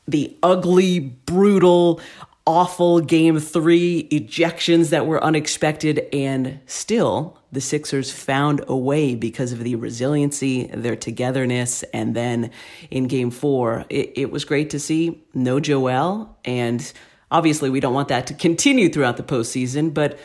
the 0.08 0.36
ugly, 0.44 1.00
brutal, 1.00 2.02
awful 2.46 3.00
game 3.02 3.40
three 3.40 4.08
ejections 4.12 4.90
that 4.90 5.06
were 5.06 5.24
unexpected, 5.24 6.08
and 6.12 6.60
still 6.66 7.38
the 7.52 7.62
Sixers 7.62 8.12
found 8.12 8.64
a 8.68 8.76
way 8.76 9.16
because 9.16 9.52
of 9.52 9.64
the 9.64 9.76
resiliency, 9.76 10.68
their 10.68 10.96
togetherness, 10.96 11.84
and 11.94 12.16
then 12.16 12.50
in 12.90 13.08
game 13.08 13.30
four, 13.30 13.86
it, 13.90 14.12
it 14.16 14.32
was 14.32 14.46
great 14.46 14.70
to 14.72 14.80
see 14.80 15.24
no 15.34 15.60
Joel, 15.60 16.36
and 16.44 16.92
obviously 17.30 17.70
we 17.70 17.80
don't 17.80 17.94
want 17.94 18.08
that 18.08 18.28
to 18.28 18.34
continue 18.34 18.90
throughout 18.90 19.18
the 19.18 19.24
postseason, 19.24 19.94
but 19.94 20.18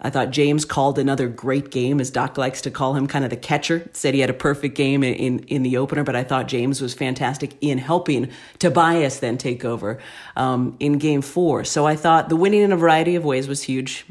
I 0.00 0.10
thought 0.10 0.30
James 0.30 0.64
called 0.64 0.98
another 0.98 1.28
great 1.28 1.70
game, 1.70 2.00
as 2.00 2.10
Doc 2.10 2.36
likes 2.36 2.60
to 2.62 2.70
call 2.70 2.94
him, 2.94 3.06
kind 3.06 3.24
of 3.24 3.30
the 3.30 3.36
catcher. 3.36 3.88
Said 3.92 4.12
he 4.12 4.20
had 4.20 4.28
a 4.28 4.34
perfect 4.34 4.74
game 4.74 5.02
in, 5.04 5.38
in, 5.40 5.62
the 5.62 5.76
opener, 5.76 6.02
but 6.02 6.16
I 6.16 6.24
thought 6.24 6.48
James 6.48 6.80
was 6.80 6.94
fantastic 6.94 7.56
in 7.60 7.78
helping 7.78 8.30
Tobias 8.58 9.20
then 9.20 9.38
take 9.38 9.64
over 9.64 9.98
um, 10.36 10.76
in 10.80 10.98
game 10.98 11.22
four. 11.22 11.64
So 11.64 11.86
I 11.86 11.96
thought 11.96 12.28
the 12.28 12.36
winning 12.36 12.62
in 12.62 12.72
a 12.72 12.76
variety 12.76 13.14
of 13.14 13.24
ways 13.24 13.46
was 13.46 13.62
huge. 13.62 14.04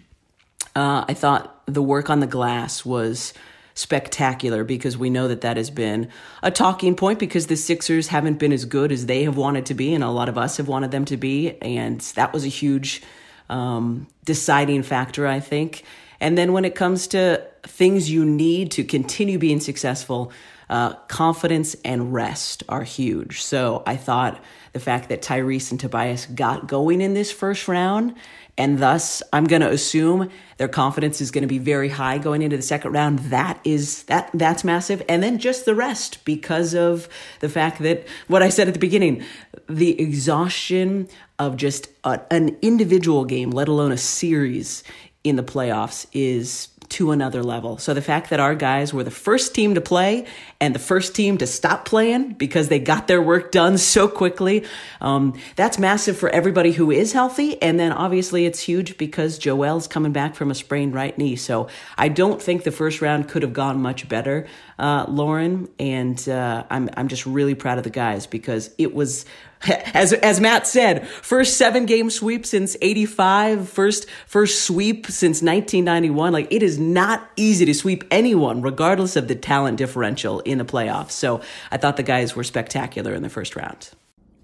Uh, 0.75 1.05
I 1.07 1.13
thought 1.13 1.61
the 1.65 1.83
work 1.83 2.09
on 2.09 2.21
the 2.21 2.27
glass 2.27 2.85
was 2.85 3.33
spectacular 3.75 4.63
because 4.63 4.97
we 4.97 5.09
know 5.09 5.27
that 5.27 5.41
that 5.41 5.57
has 5.57 5.69
been 5.69 6.09
a 6.41 6.51
talking 6.51 6.95
point 6.95 7.19
because 7.19 7.47
the 7.47 7.57
Sixers 7.57 8.07
haven't 8.07 8.39
been 8.39 8.53
as 8.53 8.65
good 8.65 8.91
as 8.91 9.07
they 9.07 9.23
have 9.23 9.35
wanted 9.35 9.65
to 9.67 9.73
be, 9.73 9.93
and 9.93 10.03
a 10.03 10.09
lot 10.09 10.29
of 10.29 10.37
us 10.37 10.57
have 10.57 10.67
wanted 10.67 10.91
them 10.91 11.05
to 11.05 11.17
be. 11.17 11.57
And 11.61 11.99
that 12.15 12.33
was 12.33 12.45
a 12.45 12.49
huge 12.49 13.01
um, 13.49 14.07
deciding 14.25 14.83
factor, 14.83 15.27
I 15.27 15.39
think. 15.39 15.83
And 16.19 16.37
then 16.37 16.53
when 16.53 16.65
it 16.65 16.75
comes 16.75 17.07
to 17.07 17.45
things 17.63 18.09
you 18.09 18.25
need 18.25 18.71
to 18.71 18.83
continue 18.83 19.37
being 19.37 19.59
successful, 19.59 20.31
uh, 20.73 20.95
confidence 21.07 21.75
and 21.85 22.11
rest 22.11 22.63
are 22.67 22.81
huge. 22.81 23.43
So 23.43 23.83
I 23.85 23.95
thought 23.95 24.43
the 24.71 24.79
fact 24.79 25.09
that 25.09 25.21
Tyrese 25.21 25.69
and 25.69 25.79
Tobias 25.79 26.25
got 26.25 26.67
going 26.67 26.99
in 26.99 27.13
this 27.13 27.31
first 27.31 27.67
round 27.67 28.15
and 28.57 28.79
thus 28.79 29.21
I'm 29.31 29.45
going 29.45 29.61
to 29.61 29.69
assume 29.69 30.31
their 30.57 30.67
confidence 30.67 31.21
is 31.21 31.29
going 31.29 31.43
to 31.43 31.47
be 31.47 31.59
very 31.59 31.89
high 31.89 32.17
going 32.17 32.41
into 32.41 32.57
the 32.57 32.63
second 32.63 32.91
round. 32.91 33.19
That 33.19 33.59
is 33.63 34.03
that 34.03 34.31
that's 34.33 34.63
massive. 34.63 35.03
And 35.07 35.21
then 35.21 35.37
just 35.37 35.65
the 35.65 35.75
rest 35.75 36.25
because 36.25 36.73
of 36.73 37.07
the 37.39 37.49
fact 37.49 37.79
that 37.83 38.07
what 38.27 38.41
I 38.41 38.49
said 38.49 38.67
at 38.67 38.73
the 38.73 38.79
beginning, 38.79 39.23
the 39.69 39.99
exhaustion 40.01 41.07
of 41.37 41.55
just 41.55 41.87
a, 42.03 42.19
an 42.31 42.57
individual 42.63 43.25
game, 43.25 43.51
let 43.51 43.67
alone 43.67 43.91
a 43.91 43.97
series 43.97 44.83
in 45.23 45.35
the 45.35 45.43
playoffs 45.43 46.05
is 46.13 46.67
to 46.93 47.11
another 47.11 47.43
level. 47.43 47.77
So 47.77 47.93
the 47.93 48.01
fact 48.01 48.29
that 48.29 48.39
our 48.39 48.55
guys 48.55 48.93
were 48.93 49.03
the 49.03 49.11
first 49.11 49.55
team 49.55 49.75
to 49.75 49.81
play 49.81 50.25
and 50.61 50.75
the 50.75 50.79
first 50.79 51.15
team 51.15 51.37
to 51.39 51.47
stop 51.47 51.85
playing 51.85 52.33
because 52.33 52.69
they 52.69 52.79
got 52.79 53.07
their 53.07 53.21
work 53.21 53.51
done 53.51 53.77
so 53.77 54.07
quickly, 54.07 54.63
um, 55.01 55.33
that's 55.55 55.79
massive 55.79 56.17
for 56.17 56.29
everybody 56.29 56.71
who 56.71 56.91
is 56.91 57.11
healthy. 57.11 57.59
And 57.61 57.79
then 57.79 57.91
obviously 57.91 58.45
it's 58.45 58.59
huge 58.59 58.97
because 58.97 59.39
Joel's 59.39 59.87
coming 59.87 60.11
back 60.11 60.35
from 60.35 60.51
a 60.51 60.55
sprained 60.55 60.93
right 60.93 61.17
knee. 61.17 61.35
So 61.35 61.67
I 61.97 62.09
don't 62.09 62.41
think 62.41 62.63
the 62.63 62.71
first 62.71 63.01
round 63.01 63.27
could 63.27 63.41
have 63.41 63.53
gone 63.53 63.81
much 63.81 64.07
better, 64.07 64.47
uh, 64.77 65.05
Lauren. 65.07 65.69
And 65.79 66.29
uh, 66.29 66.63
I'm 66.69 66.89
I'm 66.95 67.07
just 67.07 67.25
really 67.25 67.55
proud 67.55 67.79
of 67.79 67.83
the 67.83 67.89
guys 67.89 68.27
because 68.27 68.69
it 68.77 68.93
was 68.93 69.25
as 69.93 70.13
as 70.13 70.39
Matt 70.39 70.67
said, 70.67 71.07
first 71.07 71.57
seven 71.57 71.85
game 71.85 72.09
sweep 72.09 72.45
since 72.45 72.75
85, 72.81 73.69
first 73.69 74.09
first 74.27 74.65
sweep 74.65 75.07
since 75.07 75.41
1991. 75.41 76.33
Like 76.33 76.47
it 76.51 76.63
is 76.63 76.79
not 76.79 77.29
easy 77.35 77.65
to 77.65 77.73
sweep 77.73 78.03
anyone 78.11 78.61
regardless 78.61 79.15
of 79.15 79.27
the 79.27 79.35
talent 79.35 79.77
differential 79.77 80.39
in 80.41 80.57
the 80.57 80.65
playoffs. 80.65 81.11
So, 81.11 81.41
I 81.71 81.77
thought 81.77 81.97
the 81.97 82.03
guys 82.03 82.35
were 82.35 82.43
spectacular 82.43 83.13
in 83.13 83.21
the 83.21 83.29
first 83.29 83.55
round. 83.55 83.91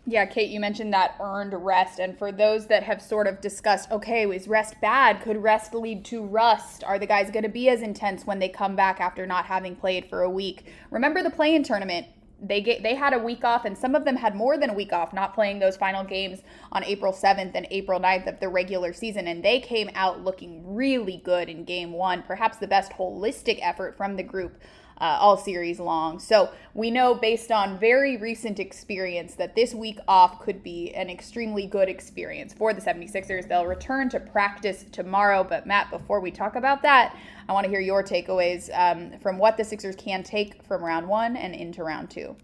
Yeah, 0.06 0.26
Kate, 0.26 0.50
you 0.50 0.60
mentioned 0.60 0.92
that 0.94 1.16
earned 1.20 1.54
rest. 1.54 2.00
And 2.00 2.18
for 2.18 2.32
those 2.32 2.66
that 2.68 2.82
have 2.82 3.00
sort 3.00 3.28
of 3.28 3.42
discussed, 3.42 3.92
okay, 3.92 4.24
is 4.26 4.48
rest 4.48 4.74
bad? 4.82 5.22
Could 5.22 5.38
rest 5.38 5.76
lead 5.76 6.04
to 6.06 6.24
rust? 6.24 6.84
Are 6.84 6.98
the 6.98 7.06
guys 7.06 7.30
going 7.30 7.44
to 7.44 7.50
be 7.50 7.70
as 7.70 7.84
intense 7.84 8.26
when 8.26 8.40
they 8.40 8.50
come 8.50 8.76
back 8.76 9.00
after 9.00 9.28
not 9.28 9.46
having 9.46 9.76
played 9.76 10.10
for 10.10 10.24
a 10.24 10.30
week? 10.30 10.66
Remember 10.90 11.22
the 11.22 11.30
play 11.30 11.54
in 11.54 11.62
tournament 11.62 12.08
they 12.42 12.62
get 12.62 12.84
they 12.84 12.96
had 12.96 13.14
a 13.14 13.20
week 13.20 13.44
off 13.44 13.66
and 13.66 13.78
some 13.78 13.96
of 13.96 14.06
them 14.06 14.16
had 14.16 14.36
more 14.36 14.58
than 14.58 14.70
a 14.70 14.74
week 14.74 14.94
off 14.94 15.14
not 15.14 15.34
playing 15.34 15.60
those 15.60 15.76
final 15.76 16.04
games 16.04 16.42
on 16.72 16.84
April 16.84 17.12
7th 17.12 17.52
and 17.54 17.68
April 17.70 18.00
9th 18.00 18.28
of 18.28 18.40
the 18.40 18.48
regular 18.48 18.94
season 18.94 19.28
and 19.28 19.44
they 19.44 19.60
came 19.60 19.90
out 19.96 20.24
looking 20.24 20.76
really 20.76 21.22
good 21.26 21.50
in 21.50 21.64
game 21.66 21.92
1 21.92 22.24
perhaps 22.24 22.58
the 22.58 22.68
best 22.68 22.92
holistic 22.94 23.60
effort 23.62 23.98
from 23.98 24.16
the 24.16 24.24
group 24.24 24.58
uh, 25.00 25.18
all 25.20 25.38
series 25.38 25.80
long. 25.80 26.20
So 26.20 26.52
we 26.74 26.92
know 26.92 27.16
based 27.16 27.52
on 27.52 27.80
very 27.80 28.18
recent 28.18 28.60
experience 28.60 29.36
that 29.36 29.56
this 29.56 29.74
week 29.74 30.00
off 30.08 30.40
could 30.42 30.62
be 30.62 30.94
an 30.94 31.10
extremely 31.10 31.66
good 31.68 31.90
experience 31.90 32.54
for 32.54 32.74
the 32.74 32.82
76ers. 32.82 33.48
They'll 33.48 33.66
return 33.66 34.10
to 34.10 34.20
practice 34.20 34.86
tomorrow. 34.92 35.44
But 35.44 35.66
Matt, 35.66 35.90
before 35.90 36.20
we 36.20 36.32
talk 36.32 36.56
about 36.56 36.82
that, 36.84 37.16
I 37.48 37.54
want 37.54 37.66
to 37.66 37.70
hear 37.70 37.80
your 37.80 38.04
takeaways 38.04 38.70
um, 38.74 39.18
from 39.20 39.38
what 39.38 39.58
the 39.58 39.64
Sixers 39.64 39.96
can 39.96 40.24
take 40.24 40.64
from 40.64 40.84
round 40.84 41.08
one 41.08 41.36
and 41.36 41.56
into 41.56 41.84
round 41.84 42.10
two. 42.10 42.36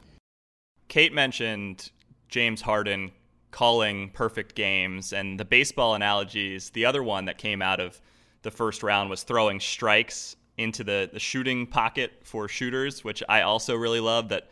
Kate 0.88 1.14
mentioned 1.14 1.92
James 2.30 2.62
Harden 2.62 3.12
calling 3.52 4.10
perfect 4.10 4.56
games 4.56 5.14
and 5.14 5.40
the 5.40 5.46
baseball 5.46 5.96
analogies. 5.96 6.72
The 6.72 6.86
other 6.86 7.02
one 7.02 7.26
that 7.26 7.38
came 7.38 7.62
out 7.62 7.80
of 7.80 8.02
the 8.42 8.52
first 8.52 8.84
round 8.84 9.10
was 9.10 9.24
throwing 9.24 9.60
strikes 9.60 10.36
into 10.58 10.84
the, 10.84 11.10
the 11.12 11.20
shooting 11.20 11.68
pocket 11.68 12.14
for 12.24 12.48
shooters, 12.48 13.04
which 13.04 13.22
I 13.28 13.42
also 13.42 13.76
really 13.76 14.00
love 14.00 14.30
that 14.30 14.50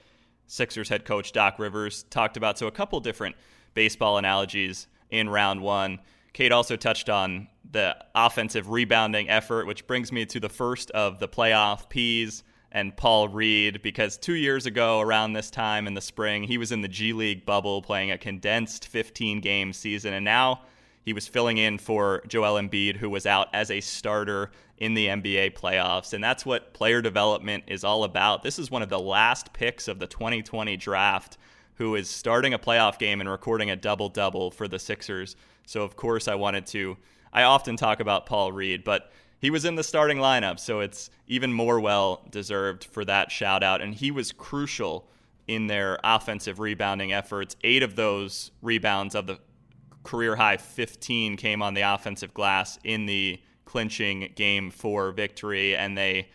Sixers 0.48 0.90
head 0.90 1.06
coach 1.06 1.32
Doc 1.32 1.58
Rivers 1.58 2.04
talked 2.10 2.38
about. 2.38 2.58
So, 2.58 2.68
a 2.68 2.72
couple 2.72 3.00
different 3.00 3.36
baseball 3.74 4.18
analogies 4.18 4.88
in 5.10 5.30
round 5.30 5.62
one. 5.62 6.00
Kate 6.34 6.52
also 6.52 6.76
touched 6.76 7.10
on 7.10 7.48
the 7.72 7.96
offensive 8.16 8.70
rebounding 8.70 9.30
effort, 9.30 9.68
which 9.68 9.88
brings 9.88 10.12
me 10.12 10.26
to 10.26 10.40
the 10.40 10.50
first 10.50 10.92
of 10.92 11.20
the 11.20 11.28
playoff 11.28 11.90
P's 11.90 12.44
and 12.72 12.96
Paul 12.98 13.28
Reed, 13.28 13.84
because 13.84 14.18
two 14.18 14.34
years 14.34 14.66
ago, 14.66 15.00
around 15.00 15.34
this 15.34 15.52
time 15.52 15.86
in 15.86 15.94
the 15.94 16.02
spring, 16.02 16.44
he 16.44 16.58
was 16.58 16.72
in 16.72 16.82
the 16.82 16.88
G 16.88 17.14
League 17.14 17.46
bubble 17.46 17.84
playing 17.84 18.10
a 18.10 18.18
condensed 18.18 18.88
15 18.88 19.42
game 19.42 19.72
season. 19.74 20.14
And 20.14 20.26
now 20.26 20.64
he 21.04 21.14
was 21.14 21.28
filling 21.28 21.58
in 21.58 21.78
for 21.78 22.24
Joel 22.28 22.62
Embiid, 22.62 22.98
who 22.98 23.10
was 23.10 23.26
out 23.26 23.50
as 23.54 23.70
a 23.70 23.82
starter 23.82 24.52
in 24.78 24.94
the 24.94 25.08
NBA 25.08 25.54
playoffs. 25.54 26.14
And 26.14 26.24
that's 26.24 26.46
what 26.46 26.74
player 26.74 27.02
development 27.02 27.66
is 27.68 27.84
all 27.84 28.04
about. 28.04 28.42
This 28.44 28.58
is 28.58 28.72
one 28.72 28.82
of 28.82 28.90
the 28.90 29.00
last 29.00 29.54
picks 29.54 29.88
of 29.88 30.00
the 30.00 30.08
2020 30.08 30.78
draft 30.78 31.38
who 31.76 31.96
is 31.96 32.10
starting 32.10 32.54
a 32.54 32.60
playoff 32.60 33.00
game 33.00 33.20
and 33.20 33.30
recording 33.30 33.70
a 33.70 33.76
double 33.76 34.10
double 34.10 34.52
for 34.52 34.68
the 34.68 34.80
Sixers. 34.80 35.36
So, 35.66 35.84
of 35.84 35.96
course, 35.96 36.28
I 36.28 36.36
wanted 36.36 36.66
to. 36.68 36.98
I 37.32 37.44
often 37.44 37.78
talk 37.78 38.00
about 38.00 38.26
Paul 38.26 38.52
Reed, 38.52 38.84
but 38.84 39.12
he 39.40 39.50
was 39.50 39.66
in 39.66 39.76
the 39.76 39.84
starting 39.84 40.20
lineup, 40.20 40.60
so 40.60 40.80
it's 40.80 41.10
even 41.28 41.52
more 41.52 41.80
well 41.80 42.26
deserved 42.30 42.86
for 42.86 43.04
that 43.06 43.32
shout 43.32 43.64
out. 43.64 43.82
And 43.82 43.94
he 43.94 44.12
was 44.12 44.32
crucial 44.32 45.08
in 45.48 45.68
their 45.68 46.00
offensive 46.04 46.60
rebounding 46.60 47.12
efforts. 47.12 47.56
Eight 47.64 47.84
of 47.84 47.96
those 47.96 48.52
rebounds 48.62 49.16
of 49.16 49.28
the 49.28 49.40
career 50.04 50.36
high 50.36 50.58
15 50.58 51.38
came 51.38 51.62
on 51.62 51.74
the 51.74 51.82
offensive 51.82 52.34
glass 52.34 52.78
in 52.84 53.06
the 53.06 53.42
clinching 53.66 54.32
game 54.36 54.70
for 54.70 55.12
victory, 55.12 55.76
and 55.76 55.98
they 55.98 56.30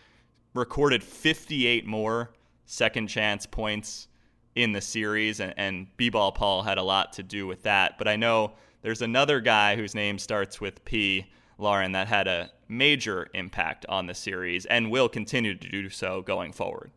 recorded 0.54 1.02
58 1.02 1.86
more 1.86 2.30
second 2.64 3.08
chance 3.08 3.46
points 3.46 4.08
in 4.54 4.72
the 4.72 4.80
series, 4.80 5.40
and, 5.40 5.54
and 5.56 5.86
B-Ball 5.96 6.32
Paul 6.32 6.62
had 6.62 6.78
a 6.78 6.82
lot 6.82 7.12
to 7.14 7.22
do 7.22 7.46
with 7.46 7.62
that. 7.62 7.96
But 7.96 8.08
I 8.08 8.16
know 8.16 8.54
there's 8.82 9.02
another 9.02 9.40
guy 9.40 9.76
whose 9.76 9.94
name 9.94 10.18
starts 10.18 10.60
with 10.60 10.84
P, 10.84 11.26
Lauren, 11.58 11.92
that 11.92 12.08
had 12.08 12.26
a 12.26 12.50
major 12.68 13.28
impact 13.34 13.86
on 13.88 14.06
the 14.06 14.14
series 14.14 14.66
and 14.66 14.90
will 14.90 15.08
continue 15.08 15.54
to 15.54 15.68
do 15.68 15.88
so 15.88 16.22
going 16.22 16.52
forward. 16.52 16.90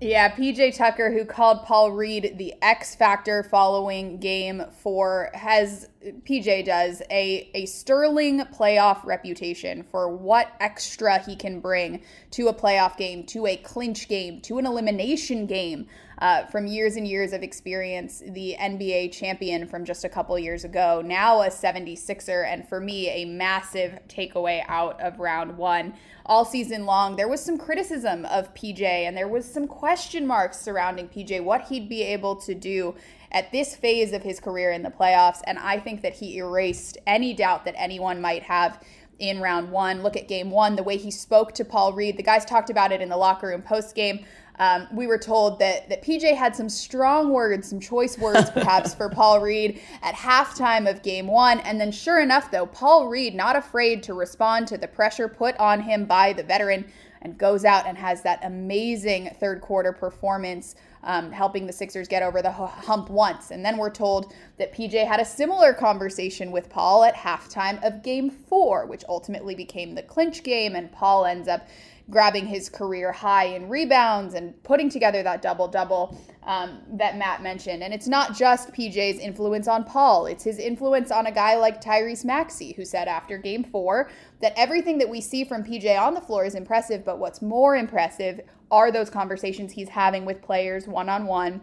Yeah, 0.00 0.34
PJ 0.34 0.76
Tucker, 0.76 1.12
who 1.12 1.24
called 1.24 1.62
Paul 1.64 1.92
Reed 1.92 2.34
the 2.36 2.54
X 2.62 2.94
factor 2.94 3.42
following 3.42 4.18
game 4.18 4.62
four, 4.82 5.30
has 5.34 5.88
PJ 6.24 6.64
does 6.64 7.02
a, 7.10 7.50
a 7.54 7.66
sterling 7.66 8.40
playoff 8.46 9.04
reputation 9.04 9.82
for 9.82 10.08
what 10.08 10.52
extra 10.60 11.18
he 11.18 11.36
can 11.36 11.60
bring 11.60 12.02
to 12.32 12.48
a 12.48 12.54
playoff 12.54 12.96
game, 12.96 13.24
to 13.26 13.46
a 13.46 13.56
clinch 13.56 14.08
game, 14.08 14.40
to 14.42 14.58
an 14.58 14.66
elimination 14.66 15.46
game 15.46 15.86
uh, 16.18 16.44
from 16.46 16.66
years 16.66 16.96
and 16.96 17.06
years 17.06 17.32
of 17.32 17.42
experience, 17.42 18.22
the 18.28 18.56
NBA 18.60 19.12
champion 19.12 19.66
from 19.66 19.84
just 19.84 20.04
a 20.04 20.08
couple 20.08 20.38
years 20.38 20.64
ago, 20.64 21.02
now 21.04 21.42
a 21.42 21.48
76er, 21.48 22.46
and 22.46 22.68
for 22.68 22.80
me, 22.80 23.08
a 23.10 23.24
massive 23.24 23.98
takeaway 24.08 24.64
out 24.68 25.00
of 25.00 25.18
round 25.18 25.56
one. 25.56 25.94
All 26.26 26.44
season 26.44 26.86
long, 26.86 27.16
there 27.16 27.28
was 27.28 27.44
some 27.44 27.58
criticism 27.58 28.24
of 28.26 28.54
PJ, 28.54 28.82
and 28.82 29.16
there 29.16 29.28
was 29.28 29.44
some 29.44 29.66
question 29.66 30.26
marks 30.26 30.58
surrounding 30.58 31.08
PJ, 31.08 31.42
what 31.42 31.66
he'd 31.68 31.88
be 31.88 32.02
able 32.02 32.36
to 32.36 32.54
do 32.54 32.94
at 33.34 33.50
this 33.52 33.74
phase 33.74 34.12
of 34.12 34.22
his 34.22 34.40
career 34.40 34.72
in 34.72 34.82
the 34.82 34.90
playoffs. 34.90 35.42
And 35.44 35.58
I 35.58 35.78
think 35.78 36.00
that 36.02 36.14
he 36.14 36.38
erased 36.38 36.96
any 37.06 37.34
doubt 37.34 37.66
that 37.66 37.74
anyone 37.76 38.20
might 38.20 38.44
have 38.44 38.82
in 39.18 39.40
round 39.40 39.70
one. 39.70 40.02
Look 40.02 40.16
at 40.16 40.28
game 40.28 40.50
one, 40.50 40.76
the 40.76 40.82
way 40.82 40.96
he 40.96 41.10
spoke 41.10 41.52
to 41.54 41.64
Paul 41.64 41.92
Reed. 41.92 42.16
The 42.16 42.22
guys 42.22 42.44
talked 42.44 42.70
about 42.70 42.92
it 42.92 43.00
in 43.00 43.08
the 43.08 43.16
locker 43.16 43.48
room 43.48 43.62
post 43.62 43.94
game. 43.94 44.24
Um, 44.60 44.86
we 44.92 45.08
were 45.08 45.18
told 45.18 45.58
that 45.58 45.88
that 45.88 46.04
PJ 46.04 46.36
had 46.36 46.54
some 46.54 46.68
strong 46.68 47.30
words, 47.30 47.68
some 47.68 47.80
choice 47.80 48.16
words 48.16 48.50
perhaps 48.50 48.94
for 48.94 49.08
Paul 49.10 49.40
Reed 49.40 49.80
at 50.00 50.14
halftime 50.14 50.88
of 50.88 51.02
game 51.02 51.26
one. 51.26 51.58
And 51.60 51.80
then 51.80 51.90
sure 51.90 52.20
enough, 52.20 52.52
though, 52.52 52.66
Paul 52.66 53.08
Reed 53.08 53.34
not 53.34 53.56
afraid 53.56 54.04
to 54.04 54.14
respond 54.14 54.68
to 54.68 54.78
the 54.78 54.86
pressure 54.86 55.26
put 55.26 55.56
on 55.56 55.80
him 55.80 56.04
by 56.04 56.32
the 56.32 56.44
veteran 56.44 56.84
and 57.24 57.38
goes 57.38 57.64
out 57.64 57.86
and 57.86 57.98
has 57.98 58.22
that 58.22 58.44
amazing 58.44 59.34
third 59.40 59.60
quarter 59.60 59.92
performance, 59.92 60.76
um, 61.04 61.30
helping 61.30 61.66
the 61.66 61.72
Sixers 61.72 62.08
get 62.08 62.22
over 62.22 62.42
the 62.42 62.50
hump 62.50 63.10
once. 63.10 63.50
And 63.50 63.64
then 63.64 63.76
we're 63.76 63.90
told 63.90 64.32
that 64.58 64.74
PJ 64.74 65.06
had 65.06 65.20
a 65.20 65.24
similar 65.24 65.72
conversation 65.72 66.50
with 66.50 66.68
Paul 66.68 67.04
at 67.04 67.14
halftime 67.14 67.82
of 67.86 68.02
game 68.02 68.30
four, 68.30 68.86
which 68.86 69.04
ultimately 69.08 69.54
became 69.54 69.94
the 69.94 70.02
clinch 70.02 70.42
game, 70.42 70.74
and 70.74 70.90
Paul 70.90 71.26
ends 71.26 71.48
up 71.48 71.68
grabbing 72.10 72.46
his 72.46 72.68
career 72.68 73.12
high 73.12 73.44
in 73.44 73.68
rebounds 73.68 74.34
and 74.34 74.62
putting 74.62 74.90
together 74.90 75.22
that 75.22 75.40
double 75.40 75.66
double 75.66 76.18
um, 76.42 76.82
that 76.92 77.16
Matt 77.16 77.42
mentioned. 77.42 77.82
And 77.82 77.94
it's 77.94 78.06
not 78.06 78.34
just 78.34 78.72
PJ's 78.72 79.18
influence 79.18 79.68
on 79.68 79.84
Paul, 79.84 80.26
it's 80.26 80.44
his 80.44 80.58
influence 80.58 81.10
on 81.10 81.26
a 81.26 81.32
guy 81.32 81.56
like 81.56 81.82
Tyrese 81.82 82.24
Maxey, 82.24 82.72
who 82.72 82.84
said 82.84 83.08
after 83.08 83.38
game 83.38 83.64
four 83.64 84.10
that 84.40 84.52
everything 84.56 84.98
that 84.98 85.08
we 85.08 85.20
see 85.20 85.44
from 85.44 85.64
PJ 85.64 85.98
on 85.98 86.12
the 86.12 86.20
floor 86.20 86.44
is 86.44 86.54
impressive, 86.54 87.04
but 87.04 87.18
what's 87.18 87.40
more 87.40 87.76
impressive 87.76 88.40
are 88.74 88.90
those 88.90 89.08
conversations 89.08 89.70
he's 89.70 89.88
having 89.88 90.24
with 90.24 90.42
players 90.42 90.88
one 90.88 91.08
on 91.08 91.26
one 91.26 91.60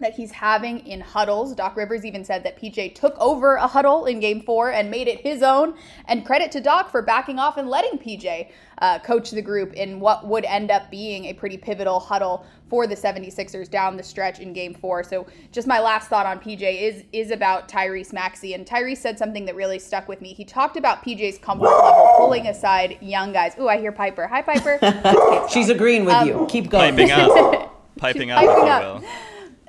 that 0.00 0.14
he's 0.14 0.30
having 0.30 0.80
in 0.86 1.00
huddles. 1.00 1.54
Doc 1.54 1.76
Rivers 1.76 2.04
even 2.04 2.24
said 2.24 2.42
that 2.44 2.60
PJ 2.60 2.94
took 2.94 3.16
over 3.18 3.54
a 3.56 3.66
huddle 3.66 4.06
in 4.06 4.20
game 4.20 4.40
four 4.42 4.72
and 4.72 4.90
made 4.90 5.08
it 5.08 5.20
his 5.20 5.42
own. 5.42 5.74
And 6.06 6.26
credit 6.26 6.50
to 6.52 6.60
Doc 6.60 6.90
for 6.90 7.02
backing 7.02 7.38
off 7.38 7.56
and 7.56 7.68
letting 7.68 7.98
PJ 7.98 8.50
uh, 8.78 8.98
coach 9.00 9.30
the 9.30 9.42
group 9.42 9.72
in 9.74 10.00
what 10.00 10.26
would 10.26 10.44
end 10.44 10.70
up 10.70 10.90
being 10.90 11.26
a 11.26 11.32
pretty 11.32 11.56
pivotal 11.56 12.00
huddle 12.00 12.46
for 12.68 12.86
the 12.86 12.94
76ers 12.94 13.68
down 13.68 13.96
the 13.96 14.02
stretch 14.02 14.38
in 14.38 14.52
game 14.52 14.72
four. 14.72 15.02
So 15.02 15.26
just 15.52 15.66
my 15.66 15.80
last 15.80 16.08
thought 16.08 16.24
on 16.24 16.38
PJ 16.38 16.80
is 16.80 17.04
is 17.12 17.30
about 17.30 17.68
Tyrese 17.68 18.12
Maxey. 18.12 18.54
And 18.54 18.64
Tyrese 18.64 18.98
said 18.98 19.18
something 19.18 19.44
that 19.44 19.56
really 19.56 19.78
stuck 19.78 20.08
with 20.08 20.20
me. 20.20 20.32
He 20.32 20.44
talked 20.44 20.76
about 20.76 21.04
PJ's 21.04 21.38
comfort 21.38 21.64
level, 21.64 22.14
pulling 22.16 22.46
aside 22.46 22.96
young 23.00 23.32
guys. 23.32 23.54
Ooh, 23.58 23.68
I 23.68 23.78
hear 23.78 23.92
Piper. 23.92 24.26
Hi, 24.26 24.40
Piper. 24.40 24.78
She's 25.50 25.68
agreeing 25.68 26.04
with 26.04 26.14
um, 26.14 26.28
you. 26.28 26.46
Keep 26.48 26.70
going. 26.70 26.96
Piping 26.96 27.10
up. 27.10 27.66
Piping 27.96 28.30
up, 28.30 28.38
piping 28.38 28.68
up. 28.70 29.02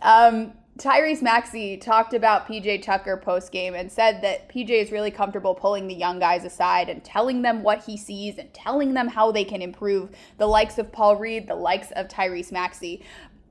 Um, 0.02 0.54
Tyrese 0.78 1.22
Maxey 1.22 1.78
talked 1.78 2.14
about 2.14 2.48
PJ 2.48 2.82
Tucker 2.82 3.18
post 3.18 3.52
game 3.52 3.76
and 3.76 3.92
said 3.92 4.22
that 4.24 4.50
PJ 4.50 4.70
is 4.70 4.92
really 4.92 5.12
comfortable 5.12 5.54
pulling 5.54 5.88
the 5.88 5.94
young 5.94 6.18
guys 6.18 6.44
aside 6.44 6.90
and 6.90 7.04
telling 7.04 7.42
them 7.42 7.62
what 7.62 7.84
he 7.84 7.98
sees 7.98 8.38
and 8.38 8.52
telling 8.54 8.94
them 8.94 9.08
how 9.08 9.32
they 9.32 9.44
can 9.44 9.62
improve. 9.62 10.10
The 10.38 10.48
likes 10.48 10.80
of 10.80 10.92
Paul 10.92 11.18
Reed, 11.18 11.48
the 11.48 11.56
likes 11.56 11.92
of 11.92 12.08
Tyrese 12.08 12.52
Maxey. 12.52 13.04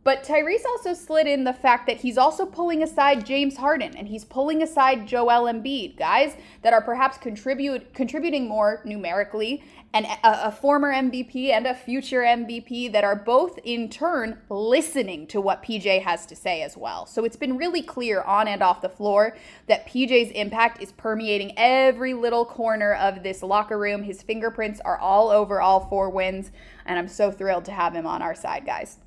But 0.02 0.24
Tyrese 0.24 0.64
also 0.64 0.94
slid 0.94 1.26
in 1.26 1.44
the 1.44 1.52
fact 1.52 1.86
that 1.86 1.98
he's 1.98 2.16
also 2.16 2.46
pulling 2.46 2.82
aside 2.82 3.26
James 3.26 3.58
Harden 3.58 3.94
and 3.94 4.08
he's 4.08 4.24
pulling 4.24 4.62
aside 4.62 5.06
Joel 5.06 5.44
Embiid, 5.44 5.98
guys 5.98 6.36
that 6.62 6.72
are 6.72 6.80
perhaps 6.80 7.18
contribute 7.18 7.92
contributing 7.92 8.48
more 8.48 8.80
numerically, 8.86 9.62
and 9.92 10.06
a, 10.06 10.46
a, 10.46 10.52
former 10.52 10.92
MVP 10.92 11.50
and 11.50 11.66
a 11.66 11.74
future 11.74 12.22
MVP 12.22 12.92
that 12.92 13.02
are 13.04 13.16
both 13.16 13.58
in 13.64 13.88
turn 13.88 14.38
listening 14.48 15.26
to 15.26 15.40
what 15.40 15.62
PJ 15.62 16.02
has 16.02 16.26
to 16.26 16.36
say 16.36 16.62
as 16.62 16.76
well. 16.76 17.06
So 17.06 17.24
it's 17.24 17.36
been 17.36 17.58
really 17.58 17.82
clear 17.82 18.22
on 18.22 18.46
and 18.48 18.62
off 18.62 18.82
the 18.82 18.88
floor 18.88 19.36
that 19.66 19.86
PJ's 19.88 20.30
impact 20.30 20.80
is 20.80 20.92
permeating 20.92 21.52
every 21.56 22.14
little 22.14 22.44
corner 22.44 22.94
of 22.94 23.22
this 23.22 23.42
locker 23.42 23.78
room. 23.78 24.04
His 24.04 24.22
fingerprints 24.22 24.80
are 24.80 24.98
all 24.98 25.28
over 25.28 25.60
all 25.60 25.80
four 25.80 26.08
wins, 26.08 26.52
and 26.86 26.98
I'm 26.98 27.08
so 27.08 27.32
thrilled 27.32 27.64
to 27.66 27.72
have 27.72 27.92
him 27.92 28.06
on 28.06 28.22
our 28.22 28.34
side, 28.34 28.64
guys. 28.64 28.98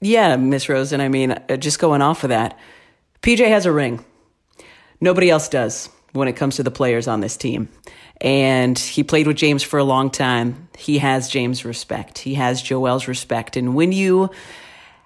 Yeah, 0.00 0.36
Miss 0.36 0.68
Rosen. 0.68 1.00
I 1.00 1.08
mean, 1.08 1.32
uh, 1.32 1.56
just 1.56 1.78
going 1.78 2.02
off 2.02 2.24
of 2.24 2.30
that, 2.30 2.58
PJ 3.22 3.48
has 3.48 3.66
a 3.66 3.72
ring. 3.72 4.04
Nobody 5.00 5.30
else 5.30 5.48
does 5.48 5.88
when 6.12 6.28
it 6.28 6.34
comes 6.34 6.56
to 6.56 6.62
the 6.62 6.70
players 6.70 7.08
on 7.08 7.20
this 7.20 7.36
team. 7.36 7.68
And 8.20 8.78
he 8.78 9.02
played 9.02 9.26
with 9.26 9.36
James 9.36 9.62
for 9.62 9.78
a 9.78 9.84
long 9.84 10.10
time. 10.10 10.68
He 10.76 10.98
has 10.98 11.28
James' 11.28 11.64
respect. 11.64 12.18
He 12.18 12.34
has 12.34 12.62
Joel's 12.62 13.08
respect. 13.08 13.56
And 13.56 13.74
when 13.74 13.92
you 13.92 14.30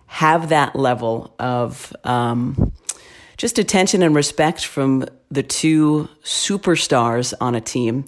have 0.07 0.49
that 0.49 0.77
level 0.77 1.35
of 1.39 1.93
um, 2.05 2.73
just 3.37 3.59
attention 3.59 4.03
and 4.03 4.15
respect 4.15 4.65
from 4.65 5.07
the 5.31 5.43
two 5.43 6.09
superstars 6.23 7.33
on 7.41 7.55
a 7.55 7.61
team, 7.61 8.05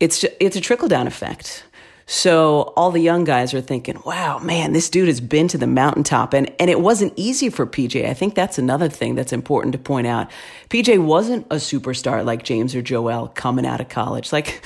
it's 0.00 0.24
it's 0.38 0.56
a 0.56 0.60
trickle 0.60 0.88
down 0.88 1.06
effect. 1.06 1.64
So 2.12 2.72
all 2.76 2.90
the 2.90 2.98
young 2.98 3.22
guys 3.22 3.54
are 3.54 3.60
thinking, 3.60 4.02
wow, 4.04 4.40
man, 4.40 4.72
this 4.72 4.90
dude 4.90 5.06
has 5.06 5.20
been 5.20 5.46
to 5.46 5.56
the 5.56 5.68
mountaintop. 5.68 6.34
And, 6.34 6.52
and 6.58 6.68
it 6.68 6.80
wasn't 6.80 7.12
easy 7.14 7.50
for 7.50 7.68
PJ. 7.68 8.04
I 8.04 8.14
think 8.14 8.34
that's 8.34 8.58
another 8.58 8.88
thing 8.88 9.14
that's 9.14 9.32
important 9.32 9.74
to 9.74 9.78
point 9.78 10.08
out. 10.08 10.28
PJ 10.70 11.04
wasn't 11.04 11.46
a 11.52 11.56
superstar 11.56 12.24
like 12.24 12.42
James 12.42 12.74
or 12.74 12.82
Joel 12.82 13.28
coming 13.28 13.64
out 13.64 13.80
of 13.80 13.90
college. 13.90 14.32
Like, 14.32 14.60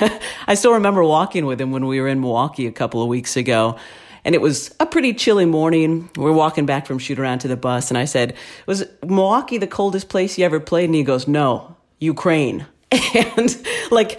I 0.46 0.54
still 0.54 0.72
remember 0.72 1.04
walking 1.04 1.44
with 1.44 1.60
him 1.60 1.70
when 1.70 1.86
we 1.86 2.00
were 2.00 2.08
in 2.08 2.22
Milwaukee 2.22 2.66
a 2.66 2.72
couple 2.72 3.02
of 3.02 3.08
weeks 3.08 3.36
ago. 3.36 3.76
And 4.24 4.34
it 4.34 4.40
was 4.40 4.74
a 4.80 4.86
pretty 4.86 5.12
chilly 5.12 5.44
morning. 5.44 6.08
We're 6.16 6.32
walking 6.32 6.64
back 6.64 6.86
from 6.86 6.98
shoot 6.98 7.18
around 7.18 7.40
to 7.40 7.48
the 7.48 7.58
bus. 7.58 7.90
And 7.90 7.98
I 7.98 8.06
said, 8.06 8.34
Was 8.66 8.86
Milwaukee 9.06 9.58
the 9.58 9.66
coldest 9.66 10.08
place 10.08 10.38
you 10.38 10.46
ever 10.46 10.60
played? 10.60 10.86
And 10.86 10.94
he 10.94 11.04
goes, 11.04 11.28
No, 11.28 11.76
Ukraine. 12.00 12.66
And 13.14 13.54
like, 13.90 14.18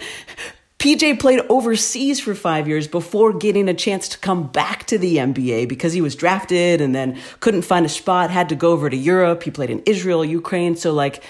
PJ 0.78 1.18
played 1.18 1.40
overseas 1.48 2.20
for 2.20 2.36
five 2.36 2.68
years 2.68 2.86
before 2.86 3.32
getting 3.32 3.68
a 3.68 3.74
chance 3.74 4.08
to 4.10 4.18
come 4.18 4.46
back 4.46 4.86
to 4.86 4.96
the 4.96 5.16
NBA 5.16 5.68
because 5.68 5.92
he 5.92 6.00
was 6.00 6.14
drafted 6.14 6.80
and 6.80 6.94
then 6.94 7.18
couldn't 7.40 7.62
find 7.62 7.84
a 7.84 7.88
spot, 7.88 8.30
had 8.30 8.48
to 8.50 8.54
go 8.54 8.70
over 8.70 8.88
to 8.88 8.96
Europe. 8.96 9.42
He 9.42 9.50
played 9.50 9.70
in 9.70 9.82
Israel, 9.86 10.24
Ukraine. 10.24 10.76
So, 10.76 10.92
like, 10.92 11.24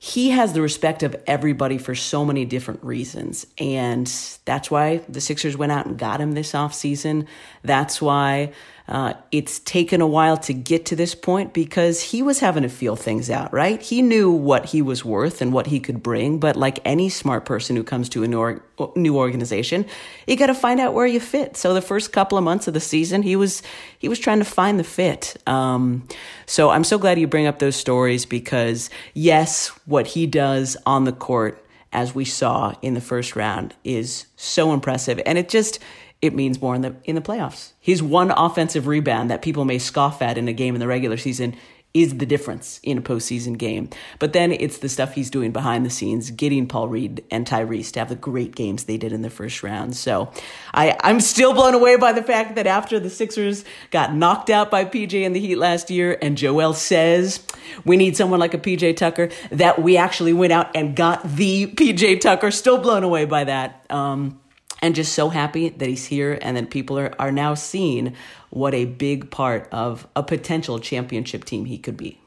he 0.00 0.30
has 0.30 0.52
the 0.52 0.62
respect 0.62 1.02
of 1.04 1.14
everybody 1.26 1.78
for 1.78 1.94
so 1.94 2.24
many 2.24 2.44
different 2.44 2.82
reasons. 2.84 3.46
And 3.58 4.06
that's 4.44 4.70
why 4.70 4.98
the 5.08 5.20
Sixers 5.20 5.56
went 5.56 5.72
out 5.72 5.86
and 5.86 5.98
got 5.98 6.20
him 6.20 6.32
this 6.32 6.52
offseason. 6.52 7.26
That's 7.68 8.02
why 8.02 8.52
uh, 8.88 9.12
it's 9.30 9.58
taken 9.58 10.00
a 10.00 10.06
while 10.06 10.38
to 10.38 10.54
get 10.54 10.86
to 10.86 10.96
this 10.96 11.14
point 11.14 11.52
because 11.52 12.02
he 12.02 12.22
was 12.22 12.40
having 12.40 12.62
to 12.62 12.70
feel 12.70 12.96
things 12.96 13.28
out, 13.28 13.52
right? 13.52 13.82
He 13.82 14.00
knew 14.00 14.30
what 14.30 14.64
he 14.64 14.80
was 14.80 15.04
worth 15.04 15.42
and 15.42 15.52
what 15.52 15.66
he 15.66 15.78
could 15.78 16.02
bring. 16.02 16.38
But 16.38 16.56
like 16.56 16.78
any 16.86 17.10
smart 17.10 17.44
person 17.44 17.76
who 17.76 17.84
comes 17.84 18.08
to 18.08 18.22
a 18.22 18.26
new, 18.26 18.62
new 18.96 19.18
organization, 19.18 19.84
you 20.26 20.36
got 20.36 20.46
to 20.46 20.54
find 20.54 20.80
out 20.80 20.94
where 20.94 21.06
you 21.06 21.20
fit. 21.20 21.54
So 21.54 21.74
the 21.74 21.82
first 21.82 22.12
couple 22.12 22.38
of 22.38 22.44
months 22.44 22.66
of 22.66 22.72
the 22.72 22.80
season, 22.80 23.20
he 23.20 23.36
was 23.36 23.62
he 23.98 24.08
was 24.08 24.18
trying 24.18 24.38
to 24.38 24.46
find 24.46 24.80
the 24.80 24.84
fit. 24.84 25.36
Um, 25.46 26.08
so 26.46 26.70
I'm 26.70 26.84
so 26.84 26.96
glad 26.96 27.18
you 27.18 27.26
bring 27.26 27.46
up 27.46 27.58
those 27.58 27.76
stories 27.76 28.24
because 28.24 28.88
yes, 29.12 29.68
what 29.84 30.06
he 30.06 30.26
does 30.26 30.78
on 30.86 31.04
the 31.04 31.12
court 31.12 31.62
as 31.92 32.14
we 32.14 32.24
saw 32.24 32.74
in 32.80 32.94
the 32.94 33.00
first 33.00 33.36
round 33.36 33.74
is 33.84 34.26
so 34.36 34.72
impressive 34.72 35.20
and 35.24 35.38
it 35.38 35.48
just 35.48 35.78
it 36.20 36.34
means 36.34 36.60
more 36.60 36.74
in 36.74 36.82
the 36.82 36.96
in 37.04 37.14
the 37.14 37.20
playoffs. 37.20 37.72
His 37.80 38.02
one 38.02 38.30
offensive 38.30 38.86
rebound 38.86 39.30
that 39.30 39.42
people 39.42 39.64
may 39.64 39.78
scoff 39.78 40.20
at 40.22 40.38
in 40.38 40.48
a 40.48 40.52
game 40.52 40.74
in 40.74 40.80
the 40.80 40.88
regular 40.88 41.16
season 41.16 41.54
is 41.94 42.18
the 42.18 42.26
difference 42.26 42.80
in 42.82 42.98
a 42.98 43.00
postseason 43.00 43.56
game. 43.56 43.88
But 44.18 44.34
then 44.34 44.52
it's 44.52 44.78
the 44.78 44.88
stuff 44.88 45.14
he's 45.14 45.30
doing 45.30 45.52
behind 45.52 45.86
the 45.86 45.90
scenes, 45.90 46.30
getting 46.30 46.66
Paul 46.66 46.88
Reed 46.88 47.24
and 47.30 47.46
Tyrese 47.46 47.92
to 47.92 48.00
have 48.00 48.10
the 48.10 48.14
great 48.14 48.54
games 48.54 48.84
they 48.84 48.98
did 48.98 49.12
in 49.12 49.22
the 49.22 49.30
first 49.30 49.62
round. 49.62 49.96
So 49.96 50.30
I, 50.74 50.96
I'm 51.02 51.20
still 51.20 51.54
blown 51.54 51.74
away 51.74 51.96
by 51.96 52.12
the 52.12 52.22
fact 52.22 52.56
that 52.56 52.66
after 52.66 53.00
the 53.00 53.08
Sixers 53.08 53.64
got 53.90 54.14
knocked 54.14 54.50
out 54.50 54.70
by 54.70 54.84
PJ 54.84 55.14
in 55.14 55.32
the 55.32 55.40
Heat 55.40 55.56
last 55.56 55.90
year, 55.90 56.18
and 56.20 56.36
Joel 56.36 56.74
says 56.74 57.42
we 57.84 57.96
need 57.96 58.16
someone 58.16 58.38
like 58.38 58.54
a 58.54 58.58
PJ 58.58 58.96
Tucker, 58.96 59.30
that 59.50 59.80
we 59.82 59.96
actually 59.96 60.34
went 60.34 60.52
out 60.52 60.76
and 60.76 60.94
got 60.94 61.22
the 61.24 61.68
PJ 61.68 62.20
Tucker. 62.20 62.50
Still 62.50 62.78
blown 62.78 63.02
away 63.02 63.24
by 63.24 63.44
that. 63.44 63.86
Um, 63.88 64.38
and 64.80 64.94
just 64.94 65.12
so 65.12 65.28
happy 65.28 65.68
that 65.68 65.88
he's 65.88 66.06
here 66.06 66.38
and 66.40 66.56
that 66.56 66.70
people 66.70 66.98
are, 66.98 67.12
are 67.18 67.32
now 67.32 67.54
seeing 67.54 68.14
what 68.50 68.74
a 68.74 68.84
big 68.84 69.30
part 69.30 69.68
of 69.72 70.06
a 70.14 70.22
potential 70.22 70.78
championship 70.78 71.44
team 71.44 71.64
he 71.64 71.78
could 71.78 71.96
be. 71.96 72.20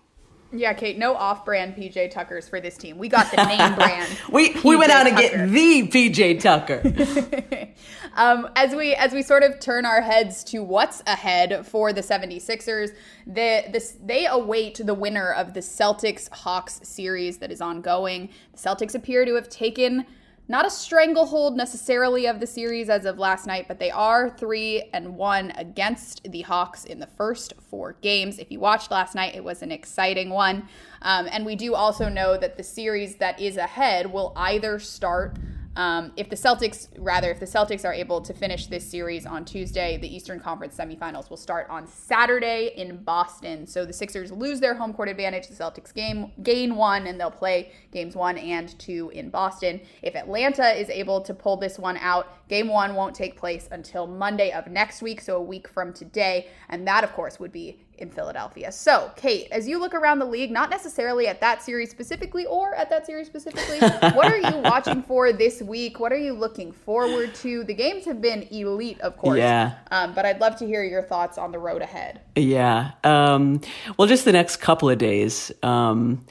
Yeah, 0.54 0.74
Kate, 0.74 0.98
no 0.98 1.16
off-brand 1.16 1.76
PJ 1.76 2.12
Tuckers 2.12 2.50
for 2.50 2.60
this 2.60 2.76
team. 2.76 2.98
We 2.98 3.08
got 3.08 3.32
the 3.32 3.38
name 3.46 3.76
brand. 3.76 4.18
we 4.32 4.54
PJ 4.54 4.64
we 4.66 4.76
went 4.76 4.92
out 4.92 5.08
and 5.08 5.16
Tucker. 5.16 5.38
get 5.38 5.50
the 5.50 5.88
PJ 5.88 6.42
Tucker. 6.42 7.70
um, 8.16 8.50
as 8.58 8.76
we 8.76 8.94
as 8.94 9.14
we 9.14 9.22
sort 9.22 9.44
of 9.44 9.62
turn 9.62 9.86
our 9.86 10.02
heads 10.02 10.44
to 10.46 10.62
what's 10.62 11.02
ahead 11.08 11.66
for 11.66 11.94
the 11.94 12.02
76ers, 12.02 12.90
the 13.26 13.64
this 13.72 13.96
they 14.04 14.28
await 14.28 14.82
the 14.84 14.94
winner 14.94 15.32
of 15.32 15.54
the 15.54 15.62
Celtics 15.62 16.30
Hawks 16.34 16.82
series 16.84 17.38
that 17.38 17.50
is 17.50 17.62
ongoing. 17.62 18.30
The 18.52 18.58
Celtics 18.58 18.94
appear 18.94 19.24
to 19.24 19.36
have 19.36 19.48
taken 19.48 20.06
not 20.48 20.66
a 20.66 20.70
stranglehold 20.70 21.56
necessarily 21.56 22.28
of 22.28 22.40
the 22.40 22.48
series 22.48 22.90
as 22.90 23.06
of 23.06 23.18
last 23.18 23.48
night, 23.48 23.68
but 23.68 23.80
they 23.80 23.92
are 23.92 24.30
three 24.30 24.90
and 24.94 25.16
one 25.16 25.52
against 25.52 26.30
the 26.30 26.42
Hawks 26.42 26.84
in 26.84 27.00
the 27.00 27.08
first 27.08 27.54
four 27.70 27.96
games. 28.02 28.38
If 28.38 28.52
you 28.52 28.60
watched 28.60 28.92
last 28.92 29.16
night, 29.16 29.36
it 29.36 29.44
was 29.44 29.62
an 29.62 29.72
exciting 29.72 30.30
one. 30.30 30.68
Um, 31.04 31.28
and 31.32 31.46
we 31.46 31.56
do 31.56 31.74
also 31.74 32.10
know 32.10 32.38
that 32.38 32.58
the 32.58 32.64
series 32.64 33.16
that 33.16 33.40
is 33.40 33.58
ahead 33.58 34.12
will 34.12 34.34
either 34.36 34.78
start 34.80 35.38
um, 35.76 36.12
if 36.18 36.30
the 36.30 36.36
Celtics, 36.36 36.90
rather, 36.98 37.32
if 37.32 37.40
the 37.40 37.46
Celtics 37.46 37.86
are 37.86 37.94
able 37.94 38.20
to 38.22 38.34
finish 38.34 38.68
this 38.68 38.90
series 38.90 39.26
on 39.26 39.46
Tuesday, 39.46 39.98
the 39.98 40.14
Eastern 40.14 40.40
Conference 40.40 40.76
semifinals 40.76 41.30
will 41.30 41.38
start 41.38 41.68
on 41.70 41.88
Saturday 41.88 42.74
in 42.76 42.98
Boston. 43.04 43.66
So 43.66 43.86
the 43.86 43.94
Sixers 43.94 44.32
lose 44.32 44.60
their 44.60 44.74
home 44.74 44.94
court 44.94 45.08
advantage. 45.08 45.48
The 45.48 45.56
Celtics 45.56 45.94
game 45.94 46.32
gain 46.44 46.76
one, 46.76 47.08
and 47.08 47.20
they'll 47.20 47.32
play 47.32 47.72
games 47.92 48.16
one 48.16 48.38
and 48.38 48.78
two 48.80 49.12
in 49.14 49.30
Boston. 49.30 49.80
If 50.02 50.16
Atlanta 50.16 50.78
is 50.78 50.90
able 50.90 51.22
to 51.22 51.34
pull 51.34 51.56
this 51.56 51.80
one 51.80 51.98
out, 51.98 52.41
game 52.52 52.68
one 52.68 52.96
won't 52.96 53.16
take 53.16 53.38
place 53.38 53.70
until 53.72 54.06
Monday 54.06 54.52
of 54.52 54.68
next 54.68 55.02
week, 55.02 55.22
so 55.22 55.38
a 55.38 55.42
week 55.42 55.70
from 55.70 55.94
today, 55.94 56.50
and 56.68 56.86
that, 56.86 57.02
of 57.02 57.14
course, 57.14 57.40
would 57.40 57.54
be 57.54 57.80
in 57.98 58.10
Philadelphia. 58.10 58.70
So, 58.74 59.10
Kate, 59.16 59.48
as 59.52 59.70
you 59.70 59.80
look 59.80 59.94
around 59.94 60.20
the 60.20 60.26
league, 60.26 60.52
not 60.52 60.70
necessarily 60.70 61.28
at 61.28 61.40
that 61.40 61.64
series 61.64 61.90
specifically 61.90 62.46
or 62.46 62.76
at 62.76 62.90
that 62.90 63.06
series 63.06 63.28
specifically, 63.28 63.80
what 64.18 64.26
are 64.28 64.38
you 64.38 64.58
watching 64.58 65.02
for 65.02 65.32
this 65.32 65.62
week? 65.62 66.02
What 66.02 66.12
are 66.12 66.18
you 66.18 66.34
looking 66.34 66.74
forward 66.74 67.34
to? 67.36 67.64
The 67.64 67.74
games 67.74 68.04
have 68.04 68.20
been 68.20 68.44
elite, 68.52 69.00
of 69.00 69.16
course. 69.16 69.38
Yeah. 69.38 69.76
Um, 69.90 70.14
but 70.14 70.26
I'd 70.26 70.42
love 70.42 70.58
to 70.58 70.66
hear 70.66 70.84
your 70.84 71.04
thoughts 71.04 71.38
on 71.38 71.54
the 71.54 71.60
road 71.60 71.82
ahead. 71.82 72.20
Yeah. 72.36 72.92
Um, 73.06 73.62
well, 73.98 74.10
just 74.10 74.26
the 74.26 74.34
next 74.34 74.58
couple 74.58 74.90
of 74.90 74.98
days, 74.98 75.54
um, 75.64 76.26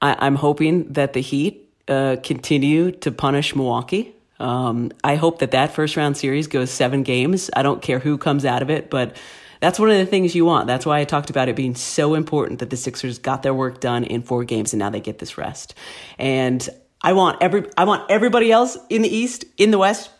I, 0.00 0.26
am 0.26 0.36
hoping 0.36 0.90
that 0.94 1.12
the 1.12 1.20
Heat 1.20 1.68
uh, 1.86 2.16
continue 2.22 2.92
to 2.92 3.12
punish 3.12 3.54
Milwaukee. 3.54 4.15
Um, 4.38 4.92
I 5.02 5.16
hope 5.16 5.38
that 5.38 5.52
that 5.52 5.72
first 5.72 5.96
round 5.96 6.16
series 6.16 6.46
goes 6.46 6.70
seven 6.70 7.02
games. 7.02 7.50
I 7.54 7.62
don't 7.62 7.82
care 7.82 7.98
who 7.98 8.18
comes 8.18 8.44
out 8.44 8.62
of 8.62 8.70
it, 8.70 8.90
but 8.90 9.16
that's 9.60 9.78
one 9.78 9.90
of 9.90 9.96
the 9.96 10.06
things 10.06 10.34
you 10.34 10.44
want. 10.44 10.66
That's 10.66 10.84
why 10.84 11.00
I 11.00 11.04
talked 11.04 11.30
about 11.30 11.48
it 11.48 11.56
being 11.56 11.74
so 11.74 12.14
important 12.14 12.60
that 12.60 12.70
the 12.70 12.76
Sixers 12.76 13.18
got 13.18 13.42
their 13.42 13.54
work 13.54 13.80
done 13.80 14.04
in 14.04 14.22
four 14.22 14.44
games 14.44 14.72
and 14.72 14.80
now 14.80 14.90
they 14.90 15.00
get 15.00 15.18
this 15.18 15.38
rest. 15.38 15.74
And 16.18 16.68
I 17.00 17.12
want 17.14 17.42
every 17.42 17.66
I 17.76 17.84
want 17.84 18.10
everybody 18.10 18.50
else 18.52 18.76
in 18.90 19.02
the 19.02 19.08
East, 19.08 19.44
in 19.56 19.70
the 19.70 19.78
West, 19.78 20.10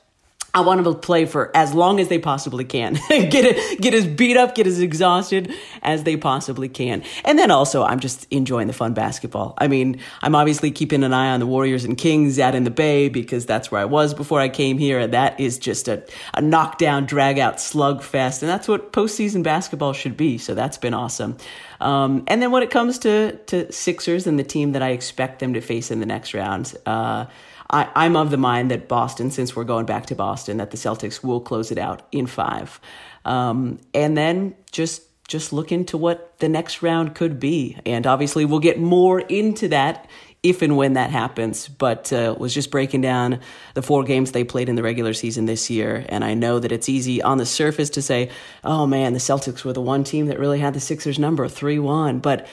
I 0.57 0.61
want 0.61 0.83
them 0.83 0.95
to 0.95 0.99
play 0.99 1.27
for 1.27 1.55
as 1.55 1.75
long 1.75 2.01
as 2.01 2.09
they 2.09 2.19
possibly 2.19 2.65
can. 2.65 2.95
get 3.09 3.35
it, 3.35 3.79
get 3.79 3.93
as 3.93 4.07
beat 4.07 4.39
up, 4.39 4.55
get 4.55 4.67
as 4.67 4.81
exhausted 4.81 5.53
as 5.83 6.05
they 6.05 6.17
possibly 6.17 6.71
can. 6.71 7.03
And 7.27 7.39
then 7.39 7.51
also, 7.51 7.85
I'm 7.85 8.01
just 8.01 8.27
enjoying 8.31 8.67
the 8.67 8.73
fun 8.73 8.95
basketball. 8.95 9.53
I 9.59 9.69
mean, 9.69 10.01
I'm 10.23 10.35
obviously 10.35 10.71
keeping 10.71 11.05
an 11.05 11.13
eye 11.13 11.29
on 11.29 11.41
the 11.41 11.47
Warriors 11.47 11.85
and 11.85 11.99
Kings 11.99 12.39
out 12.39 12.55
in 12.55 12.65
the 12.65 12.71
Bay 12.71 13.11
because 13.11 13.45
that's 13.45 13.71
where 13.71 13.83
I 13.83 13.85
was 13.85 14.15
before 14.15 14.41
I 14.41 14.49
came 14.49 14.79
here. 14.79 14.99
And 14.99 15.13
that 15.13 15.39
is 15.39 15.59
just 15.59 15.89
a, 15.89 16.03
a 16.33 16.41
knockdown, 16.41 17.05
drag 17.05 17.39
out 17.39 17.59
slugfest. 17.59 18.41
And 18.41 18.49
that's 18.49 18.67
what 18.67 18.95
postseason 18.95 19.43
basketball 19.43 19.93
should 19.93 20.17
be. 20.17 20.39
So 20.39 20.55
that's 20.55 20.79
been 20.79 20.95
awesome. 20.95 21.37
Um, 21.83 22.25
and 22.29 22.41
then 22.41 22.51
when 22.51 22.63
it 22.63 22.71
comes 22.71 22.99
to, 23.01 23.37
to 23.49 23.71
Sixers 23.71 24.27
and 24.27 24.39
the 24.39 24.45
team 24.45 24.73
that 24.73 24.83
I 24.83 24.93
expect 24.93 25.41
them 25.41 25.53
to 25.53 25.61
face 25.61 25.91
in 25.91 26.01
the 26.01 26.07
next 26.07 26.33
round, 26.33 26.75
uh, 26.87 27.27
I, 27.71 28.07
am 28.07 28.17
of 28.17 28.31
the 28.31 28.37
mind 28.37 28.71
that 28.71 28.89
Boston, 28.89 29.31
since 29.31 29.57
we're 29.57 29.65
going 29.65 29.87
back 29.87 30.07
to 30.07 30.15
Boston, 30.15 30.59
that 30.59 30.71
the 30.71 30.77
Celtics 30.77 31.23
will 31.23 31.41
close 31.41 31.71
it 31.71 31.79
out 31.79 32.03
in 32.13 32.27
five, 32.27 32.81
um, 33.25 33.79
and 33.95 34.17
then 34.17 34.55
just 34.71 35.03
just 35.29 35.53
look 35.53 35.73
into 35.73 35.99
what 35.99 36.39
the 36.39 36.49
next 36.49 36.83
round 36.83 37.15
could 37.17 37.41
be, 37.41 37.77
and 37.85 38.07
obviously 38.07 38.45
we'll 38.45 38.61
get 38.61 38.79
more 38.79 39.21
into 39.21 39.69
that 39.69 40.09
if 40.45 40.63
and 40.63 40.77
when 40.77 40.93
that 40.93 41.11
happens. 41.11 41.67
But 41.67 42.13
uh, 42.13 42.37
was 42.39 42.55
just 42.55 42.71
breaking 42.71 43.01
down 43.01 43.41
the 43.75 43.83
four 43.83 44.05
games 44.05 44.31
they 44.31 44.45
played 44.45 44.69
in 44.69 44.77
the 44.77 44.85
regular 44.85 45.13
season 45.13 45.47
this 45.47 45.69
year, 45.69 46.07
and 46.09 46.25
I 46.25 46.35
know 46.35 46.61
that 46.61 46.71
it's 46.71 46.89
easy 46.89 47.21
on 47.21 47.39
the 47.39 47.47
surface 47.47 47.91
to 47.91 48.03
say, 48.03 48.31
"Oh 48.63 48.87
man, 48.87 49.13
the 49.13 49.19
Celtics 49.19 49.65
were 49.65 49.73
the 49.73 49.81
one 49.81 50.05
team 50.05 50.27
that 50.27 50.39
really 50.39 50.61
had 50.61 50.75
the 50.75 50.81
Sixers 50.81 51.19
number, 51.19 51.49
three 51.49 51.81
one," 51.81 52.21
but 52.21 52.47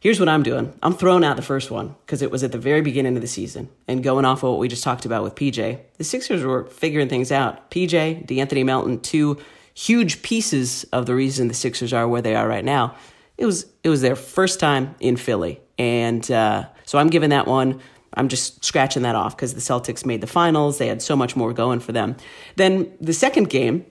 Here's 0.00 0.20
what 0.20 0.28
I'm 0.28 0.42
doing. 0.42 0.72
I'm 0.82 0.94
throwing 0.94 1.24
out 1.24 1.36
the 1.36 1.42
first 1.42 1.70
one 1.70 1.94
because 2.04 2.22
it 2.22 2.30
was 2.30 2.44
at 2.44 2.52
the 2.52 2.58
very 2.58 2.82
beginning 2.82 3.16
of 3.16 3.22
the 3.22 3.28
season. 3.28 3.68
And 3.88 4.04
going 4.04 4.24
off 4.24 4.42
of 4.42 4.50
what 4.50 4.58
we 4.58 4.68
just 4.68 4.84
talked 4.84 5.06
about 5.06 5.22
with 5.22 5.34
PJ, 5.34 5.80
the 5.96 6.04
Sixers 6.04 6.44
were 6.44 6.66
figuring 6.66 7.08
things 7.08 7.32
out. 7.32 7.70
PJ, 7.70 8.26
De'Anthony 8.26 8.64
Melton, 8.64 9.00
two 9.00 9.38
huge 9.74 10.22
pieces 10.22 10.84
of 10.92 11.06
the 11.06 11.14
reason 11.14 11.48
the 11.48 11.54
Sixers 11.54 11.92
are 11.92 12.06
where 12.06 12.22
they 12.22 12.34
are 12.34 12.46
right 12.46 12.64
now. 12.64 12.94
It 13.38 13.46
was 13.46 13.66
it 13.84 13.90
was 13.90 14.00
their 14.00 14.16
first 14.16 14.60
time 14.60 14.94
in 14.98 15.16
Philly, 15.16 15.60
and 15.78 16.28
uh, 16.30 16.66
so 16.84 16.98
I'm 16.98 17.08
giving 17.08 17.30
that 17.30 17.46
one. 17.46 17.80
I'm 18.14 18.28
just 18.28 18.64
scratching 18.64 19.02
that 19.02 19.14
off 19.14 19.36
because 19.36 19.52
the 19.52 19.60
Celtics 19.60 20.06
made 20.06 20.22
the 20.22 20.26
finals. 20.26 20.78
They 20.78 20.86
had 20.86 21.02
so 21.02 21.16
much 21.16 21.36
more 21.36 21.52
going 21.52 21.80
for 21.80 21.92
them. 21.92 22.16
Then 22.56 22.90
the 22.98 23.12
second 23.12 23.50
game, 23.50 23.84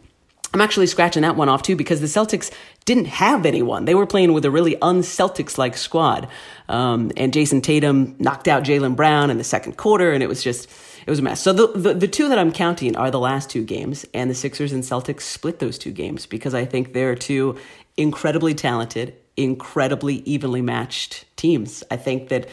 I'm 0.56 0.62
actually 0.62 0.88
scratching 0.88 1.24
that 1.24 1.36
one 1.36 1.50
off 1.50 1.64
too 1.64 1.76
because 1.76 2.00
the 2.00 2.08
Celtics 2.08 2.50
didn't 2.86 3.08
have 3.08 3.46
anyone. 3.46 3.84
They 3.84 3.94
were 3.94 4.06
playing 4.06 4.32
with 4.32 4.46
a 4.46 4.50
really 4.50 4.82
un-Celtics 4.82 5.58
like 5.58 5.76
squad. 5.76 6.30
Um, 6.70 7.12
and 7.18 7.34
Jayson 7.34 7.62
Tatum 7.62 8.16
knocked 8.20 8.48
out 8.48 8.64
Jaylen 8.64 8.96
Brown 8.96 9.30
in 9.30 9.38
the 9.38 9.44
second 9.44 9.76
quarter, 9.76 10.14
and 10.14 10.24
it 10.24 10.28
was 10.28 10.42
just 10.42 10.70
it 11.06 11.10
was 11.10 11.20
a 11.20 11.22
mess. 11.22 11.42
So 11.42 11.52
the, 11.52 11.68
the, 11.78 11.94
the 11.94 12.08
two 12.08 12.30
that 12.30 12.40
I'm 12.40 12.54
counting 12.54 12.96
are 12.96 13.12
the 13.12 13.20
last 13.20 13.50
two 13.50 13.66
games, 13.66 14.06
and 14.14 14.30
the 14.30 14.34
Sixers 14.34 14.72
and 14.72 14.82
Celtics 14.82 15.24
split 15.24 15.60
those 15.60 15.78
two 15.78 15.92
games 15.92 16.26
because 16.26 16.54
I 16.54 16.64
think 16.64 16.94
they're 16.94 17.16
two 17.16 17.60
incredibly 17.98 18.54
talented, 18.54 19.14
incredibly 19.36 20.20
evenly 20.20 20.62
matched 20.62 21.26
teams. 21.36 21.84
I 21.92 21.98
think 21.98 22.30
that 22.30 22.48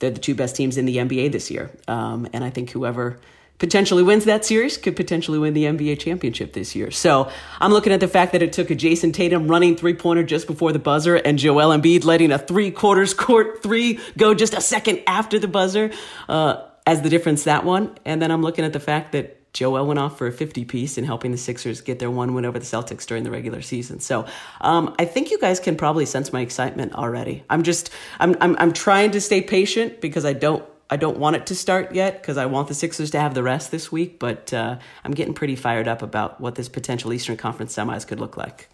they're 0.00 0.10
the 0.10 0.18
two 0.18 0.34
best 0.34 0.56
teams 0.56 0.76
in 0.76 0.84
the 0.84 0.96
NBA 0.96 1.30
this 1.30 1.48
year, 1.48 1.70
um, 1.86 2.26
and 2.32 2.42
I 2.42 2.50
think 2.50 2.70
whoever 2.70 3.20
potentially 3.58 4.02
wins 4.02 4.24
that 4.24 4.44
series 4.44 4.76
could 4.76 4.96
potentially 4.96 5.38
win 5.38 5.54
the 5.54 5.64
NBA 5.64 5.98
championship 5.98 6.52
this 6.52 6.74
year. 6.74 6.90
So 6.90 7.30
I'm 7.60 7.72
looking 7.72 7.92
at 7.92 8.00
the 8.00 8.08
fact 8.08 8.32
that 8.32 8.42
it 8.42 8.52
took 8.52 8.70
a 8.70 8.74
Jayson 8.74 9.12
Tatum 9.12 9.48
running 9.48 9.76
three 9.76 9.94
pointer 9.94 10.22
just 10.22 10.46
before 10.46 10.72
the 10.72 10.78
buzzer 10.78 11.16
and 11.16 11.38
Joel 11.38 11.76
Embiid 11.76 12.04
letting 12.04 12.32
a 12.32 12.38
three 12.38 12.70
quarters 12.70 13.14
court 13.14 13.62
three 13.62 13.98
go 14.16 14.34
just 14.34 14.54
a 14.54 14.60
second 14.60 15.02
after 15.06 15.38
the 15.38 15.48
buzzer 15.48 15.90
uh, 16.28 16.62
as 16.86 17.02
the 17.02 17.08
difference 17.08 17.44
that 17.44 17.64
one. 17.64 17.96
And 18.04 18.20
then 18.20 18.30
I'm 18.30 18.42
looking 18.42 18.64
at 18.64 18.72
the 18.72 18.80
fact 18.80 19.12
that 19.12 19.36
Joel 19.56 19.86
went 19.86 19.98
off 19.98 20.18
for 20.18 20.26
a 20.26 20.32
50 20.32 20.66
piece 20.66 20.98
in 20.98 21.04
helping 21.04 21.30
the 21.30 21.38
Sixers 21.38 21.80
get 21.80 21.98
their 21.98 22.10
one 22.10 22.34
win 22.34 22.44
over 22.44 22.58
the 22.58 22.66
Celtics 22.66 23.06
during 23.06 23.24
the 23.24 23.30
regular 23.30 23.62
season. 23.62 24.00
So 24.00 24.26
um, 24.60 24.94
I 24.98 25.06
think 25.06 25.30
you 25.30 25.38
guys 25.38 25.60
can 25.60 25.76
probably 25.76 26.04
sense 26.04 26.30
my 26.30 26.42
excitement 26.42 26.92
already. 26.94 27.42
I'm 27.48 27.62
just 27.62 27.88
I'm 28.20 28.36
I'm, 28.42 28.54
I'm 28.58 28.74
trying 28.74 29.12
to 29.12 29.20
stay 29.20 29.40
patient 29.40 30.02
because 30.02 30.26
I 30.26 30.34
don't 30.34 30.62
I 30.88 30.96
don't 30.96 31.18
want 31.18 31.36
it 31.36 31.46
to 31.46 31.54
start 31.54 31.94
yet 31.94 32.20
because 32.20 32.36
I 32.36 32.46
want 32.46 32.68
the 32.68 32.74
Sixers 32.74 33.10
to 33.10 33.20
have 33.20 33.34
the 33.34 33.42
rest 33.42 33.70
this 33.70 33.90
week, 33.90 34.18
but 34.18 34.52
uh, 34.52 34.78
I'm 35.04 35.12
getting 35.12 35.34
pretty 35.34 35.56
fired 35.56 35.88
up 35.88 36.00
about 36.02 36.40
what 36.40 36.54
this 36.54 36.68
potential 36.68 37.12
Eastern 37.12 37.36
Conference 37.36 37.74
semis 37.74 38.06
could 38.06 38.20
look 38.20 38.36
like. 38.36 38.68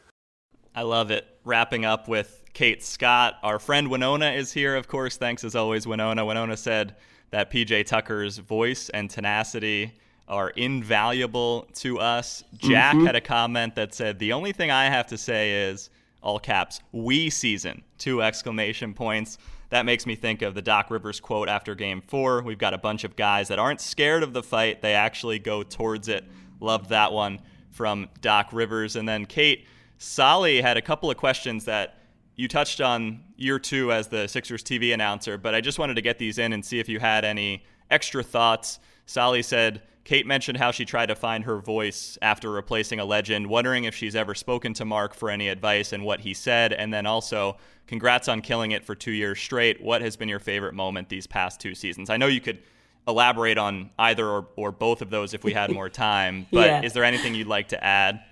I 0.75 0.83
love 0.83 1.11
it. 1.11 1.27
Wrapping 1.44 1.85
up 1.85 2.09
with 2.09 2.44
Kate 2.53 2.83
Scott. 2.83 3.35
Our 3.42 3.59
friend 3.59 3.88
Winona 3.88 4.31
is 4.33 4.53
here, 4.53 4.77
of 4.77 4.88
course. 4.88 5.16
Thanks 5.16 5.42
as 5.42 5.55
always, 5.55 5.87
Winona. 5.87 6.25
Winona 6.25 6.57
said 6.57 6.96
that 7.31 7.51
PJ 7.51 7.87
Tucker's 7.87 8.38
voice 8.38 8.90
and 8.90 9.09
tenacity 9.09 9.92
are 10.29 10.51
invaluable 10.51 11.66
to 11.75 11.98
us. 11.98 12.44
Jack 12.57 12.94
mm-hmm. 12.94 13.07
had 13.07 13.16
a 13.16 13.20
comment 13.20 13.75
that 13.75 13.94
said, 13.94 14.18
The 14.18 14.33
only 14.33 14.53
thing 14.53 14.70
I 14.70 14.85
have 14.85 15.07
to 15.09 15.18
say 15.18 15.68
is, 15.68 15.90
all 16.22 16.38
caps, 16.38 16.81
we 16.92 17.31
season, 17.31 17.83
two 17.98 18.22
exclamation 18.22 18.94
points 18.94 19.38
that 19.73 19.87
makes 19.87 20.05
me 20.05 20.15
think 20.15 20.43
of 20.43 20.55
the 20.55 20.61
Doc 20.61 20.91
Rivers 20.91 21.19
quote 21.19 21.49
after 21.49 21.75
game 21.75 22.03
four. 22.03 22.43
We've 22.43 22.59
got 22.59 22.75
a 22.75 22.79
bunch 22.79 23.05
of 23.05 23.17
guys 23.17 23.49
that 23.49 23.59
aren't 23.59 23.81
scared 23.81 24.23
of 24.23 24.35
the 24.35 24.43
fight, 24.43 24.83
they 24.83 24.93
actually 24.93 25.39
go 25.39 25.63
towards 25.63 26.09
it. 26.09 26.25
Loved 26.61 26.91
that 26.91 27.11
one 27.11 27.41
from 27.71 28.11
Doc 28.21 28.51
Rivers. 28.53 28.97
And 28.97 29.09
then 29.09 29.25
Kate, 29.25 29.67
Solly 29.97 30.61
had 30.61 30.77
a 30.77 30.83
couple 30.83 31.11
of 31.11 31.17
questions 31.17 31.65
that 31.65 31.97
you 32.37 32.49
touched 32.49 32.83
on 32.83 33.25
year 33.39 33.59
two 33.59 33.93
as 33.93 34.09
the 34.09 34.29
Sixers 34.29 34.63
TV 34.63 34.93
announcer, 34.93 35.39
but 35.39 35.55
I 35.55 35.63
just 35.63 35.79
wanted 35.79 35.95
to 35.95 36.03
get 36.03 36.19
these 36.19 36.37
in 36.37 36.53
and 36.53 36.63
see 36.63 36.79
if 36.79 36.87
you 36.87 37.01
had 37.01 37.25
any 37.25 37.65
extra 37.91 38.23
thoughts. 38.23 38.79
Solly 39.07 39.43
said, 39.43 39.81
Kate 40.05 40.27
mentioned 40.27 40.59
how 40.59 40.73
she 40.73 40.85
tried 40.85 41.07
to 41.07 41.15
find 41.15 41.45
her 41.45 41.59
voice 41.59 42.19
after 42.23 42.51
replacing 42.51 42.99
a 42.99 43.05
legend, 43.05 43.47
wondering 43.47 43.85
if 43.85 43.95
she's 43.95 44.17
ever 44.17 44.35
spoken 44.35 44.75
to 44.75 44.85
Marc 44.85 45.15
for 45.15 45.31
any 45.31 45.49
advice 45.49 45.93
and 45.93 46.05
what 46.05 46.21
he 46.21 46.35
said. 46.35 46.73
And 46.73 46.93
then 46.93 47.07
also, 47.07 47.57
congrats 47.87 48.27
on 48.27 48.41
killing 48.43 48.73
it 48.73 48.85
for 48.85 48.95
two 48.95 49.12
years 49.12 49.38
straight. 49.38 49.81
What 49.81 50.03
has 50.03 50.17
been 50.17 50.29
your 50.29 50.41
favorite 50.41 50.75
moment 50.75 51.09
these 51.09 51.27
past 51.27 51.61
two 51.61 51.75
seasons? 51.75 52.11
I 52.11 52.17
know 52.17 52.27
you 52.27 52.41
could 52.41 52.59
elaborate 53.07 53.59
on 53.59 53.91
either 53.99 54.27
or, 54.27 54.49
or 54.57 54.73
both 54.73 55.03
of 55.03 55.11
those 55.11 55.35
if 55.35 55.45
we 55.45 55.53
had 55.53 55.71
more 55.71 55.88
time, 55.88 56.47
but 56.53 56.67
yeah. 56.67 56.83
is 56.83 56.93
there 56.93 57.05
anything 57.05 57.35
you'd 57.35 57.47
like 57.47 57.69
to 57.69 57.83
add? 57.83 58.23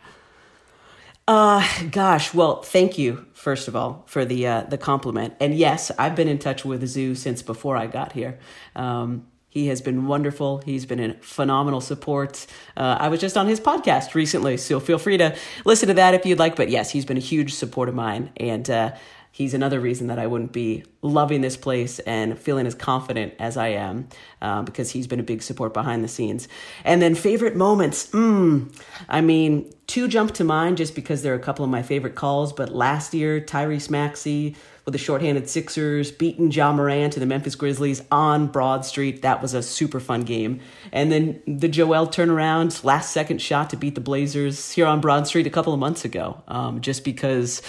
Uh, 1.28 1.64
gosh, 1.90 2.34
well, 2.34 2.62
thank 2.62 2.98
you 2.98 3.26
first 3.34 3.68
of 3.68 3.76
all 3.76 4.02
for 4.08 4.24
the 4.24 4.44
uh, 4.44 4.62
the 4.62 4.76
compliment. 4.76 5.34
And 5.38 5.54
yes, 5.54 5.92
I've 5.96 6.16
been 6.16 6.26
in 6.26 6.38
touch 6.38 6.64
with 6.64 6.84
Zoo 6.88 7.14
since 7.14 7.40
before 7.40 7.76
I 7.76 7.86
got 7.86 8.12
here. 8.12 8.40
Um, 8.74 9.26
he 9.50 9.66
has 9.66 9.82
been 9.82 10.06
wonderful. 10.06 10.62
He's 10.64 10.86
been 10.86 11.00
in 11.00 11.14
phenomenal 11.20 11.80
support. 11.80 12.46
Uh, 12.76 12.96
I 13.00 13.08
was 13.08 13.20
just 13.20 13.36
on 13.36 13.48
his 13.48 13.60
podcast 13.60 14.14
recently, 14.14 14.56
so 14.56 14.78
feel 14.78 14.96
free 14.96 15.18
to 15.18 15.36
listen 15.64 15.88
to 15.88 15.94
that 15.94 16.14
if 16.14 16.24
you'd 16.24 16.38
like. 16.38 16.54
But 16.54 16.70
yes, 16.70 16.90
he's 16.90 17.04
been 17.04 17.16
a 17.16 17.20
huge 17.20 17.52
support 17.54 17.88
of 17.88 17.96
mine. 17.96 18.30
And 18.36 18.70
uh, 18.70 18.92
he's 19.32 19.52
another 19.52 19.80
reason 19.80 20.06
that 20.06 20.20
I 20.20 20.28
wouldn't 20.28 20.52
be 20.52 20.84
loving 21.02 21.40
this 21.40 21.56
place 21.56 21.98
and 22.00 22.38
feeling 22.38 22.64
as 22.64 22.76
confident 22.76 23.34
as 23.40 23.56
I 23.56 23.68
am 23.68 24.08
uh, 24.40 24.62
because 24.62 24.92
he's 24.92 25.08
been 25.08 25.18
a 25.18 25.24
big 25.24 25.42
support 25.42 25.74
behind 25.74 26.04
the 26.04 26.08
scenes. 26.08 26.46
And 26.84 27.02
then 27.02 27.16
favorite 27.16 27.56
moments, 27.56 28.08
mm, 28.10 28.72
I 29.08 29.20
mean, 29.20 29.72
two 29.88 30.06
jump 30.06 30.32
to 30.34 30.44
mind 30.44 30.76
just 30.76 30.94
because 30.94 31.22
they're 31.22 31.34
a 31.34 31.40
couple 31.40 31.64
of 31.64 31.70
my 31.72 31.82
favorite 31.82 32.14
calls. 32.14 32.52
But 32.52 32.70
last 32.70 33.14
year, 33.14 33.40
Tyrese 33.40 33.90
Maxey 33.90 34.54
with 34.90 35.00
the 35.00 35.04
shorthanded 35.04 35.48
Sixers, 35.48 36.10
beating 36.10 36.50
Ja 36.50 36.72
Morant 36.72 37.12
to 37.12 37.20
the 37.20 37.26
Memphis 37.26 37.54
Grizzlies 37.54 38.02
on 38.10 38.48
Broad 38.48 38.84
Street. 38.84 39.22
That 39.22 39.40
was 39.40 39.54
a 39.54 39.62
super 39.62 40.00
fun 40.00 40.22
game. 40.22 40.58
And 40.90 41.12
then 41.12 41.40
the 41.46 41.68
Joel 41.68 42.08
turnaround, 42.08 42.82
last 42.82 43.12
second 43.12 43.40
shot 43.40 43.70
to 43.70 43.76
beat 43.76 43.94
the 43.94 44.00
Blazers 44.00 44.72
here 44.72 44.86
on 44.86 45.00
Broad 45.00 45.28
Street 45.28 45.46
a 45.46 45.50
couple 45.50 45.72
of 45.72 45.78
months 45.78 46.04
ago, 46.04 46.42
um, 46.48 46.80
just 46.80 47.04
because. 47.04 47.62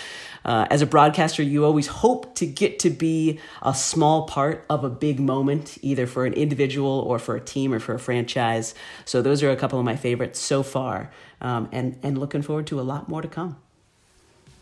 Uh, 0.43 0.65
as 0.71 0.81
a 0.81 0.87
broadcaster, 0.87 1.43
you 1.43 1.63
always 1.63 1.85
hope 1.85 2.33
to 2.33 2.47
get 2.47 2.79
to 2.79 2.89
be 2.89 3.39
a 3.61 3.75
small 3.75 4.25
part 4.25 4.65
of 4.71 4.83
a 4.83 4.89
big 4.89 5.19
moment, 5.19 5.77
either 5.83 6.07
for 6.07 6.25
an 6.25 6.33
individual 6.33 6.89
or 6.89 7.19
for 7.19 7.35
a 7.35 7.39
team 7.39 7.71
or 7.71 7.77
for 7.79 7.93
a 7.93 7.99
franchise. 7.99 8.73
So 9.05 9.21
those 9.21 9.43
are 9.43 9.51
a 9.51 9.55
couple 9.55 9.77
of 9.77 9.85
my 9.85 9.95
favorites 9.95 10.39
so 10.39 10.63
far, 10.63 11.11
um, 11.41 11.69
and 11.71 11.99
and 12.01 12.17
looking 12.17 12.41
forward 12.41 12.65
to 12.67 12.79
a 12.79 12.81
lot 12.81 13.07
more 13.07 13.21
to 13.21 13.27
come. 13.27 13.57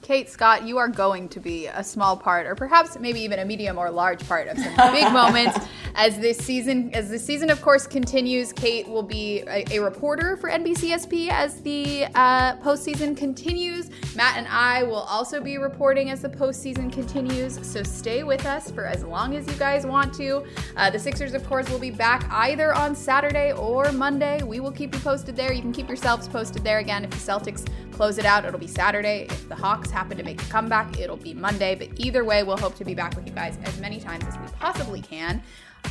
Kate 0.02 0.30
Scott, 0.30 0.66
you 0.66 0.78
are 0.78 0.88
going 0.88 1.30
to 1.30 1.40
be 1.40 1.68
a 1.68 1.84
small 1.84 2.16
part, 2.18 2.48
or 2.48 2.56
perhaps 2.56 2.98
maybe 3.00 3.20
even 3.20 3.40
a 3.40 3.46
medium 3.46 3.78
or 3.78 3.92
large 3.92 4.26
part 4.28 4.48
of 4.48 4.58
some 4.58 4.74
big 4.92 5.12
moments 5.14 5.60
as 5.96 6.18
this 6.18 6.38
season. 6.38 6.90
As 6.96 7.10
the 7.10 7.20
season, 7.20 7.50
of 7.50 7.62
course, 7.62 7.86
continues, 7.86 8.54
Kate 8.54 8.88
will 8.88 9.04
be 9.04 9.42
a, 9.42 9.66
a 9.72 9.80
reporter 9.80 10.38
for 10.38 10.50
NBCSP 10.50 11.30
as 11.30 11.62
the 11.62 12.06
uh, 12.16 12.56
postseason 12.58 13.16
continues. 13.16 13.90
Matt 14.16 14.38
and 14.38 14.48
I 14.48 14.84
will 14.84 14.96
also 14.96 15.42
be 15.42 15.58
reporting 15.58 16.10
as 16.10 16.22
the 16.22 16.30
postseason 16.30 16.92
continues. 16.92 17.60
So 17.68 17.84
stay 17.84 18.24
with 18.24 18.46
us 18.46 18.72
for 18.72 18.86
as 18.86 19.04
long 19.04 19.36
as 19.36 19.46
you 19.48 19.54
guys 19.54 19.86
want 19.86 20.14
to. 20.16 20.46
Uh, 20.78 20.90
the 20.90 21.00
Sixers, 21.00 21.34
of 21.34 21.46
course, 21.46 21.70
will 21.70 21.80
be 21.80 21.92
back 21.92 22.26
either 22.32 22.74
on 22.74 22.96
Saturday 22.96 23.52
or 23.54 23.92
Monday. 23.92 24.42
We 24.44 24.60
will 24.60 24.72
keep 24.72 24.94
you 24.94 25.02
posted 25.02 25.36
there. 25.36 25.52
You 25.52 25.62
can 25.62 25.74
keep 25.74 25.88
yourselves 25.88 26.28
posted 26.28 26.64
there 26.64 26.80
again 26.80 27.04
if 27.04 27.12
the 27.12 27.18
Celtics 27.18 27.68
close 28.00 28.18
it 28.18 28.24
out. 28.24 28.46
It'll 28.46 28.58
be 28.58 28.66
Saturday. 28.66 29.28
If 29.30 29.50
the 29.50 29.56
Hawks 29.56 29.92
happen 29.92 30.16
to 30.16 30.24
make 30.24 30.42
a 30.42 30.46
comeback, 30.46 30.98
it'll 30.98 31.18
be 31.18 31.34
Monday. 31.34 31.76
But 31.76 31.90
either 32.00 32.24
way, 32.24 32.44
we'll 32.44 32.56
hope 32.56 32.76
to 32.76 32.86
be 32.86 32.94
back 32.94 33.14
with 33.14 33.28
you 33.28 33.34
guys 33.34 33.58
as 33.66 33.78
many 33.82 34.00
times 34.00 34.24
as 34.24 34.38
we 34.38 34.48
possibly 34.58 35.02
can, 35.02 35.44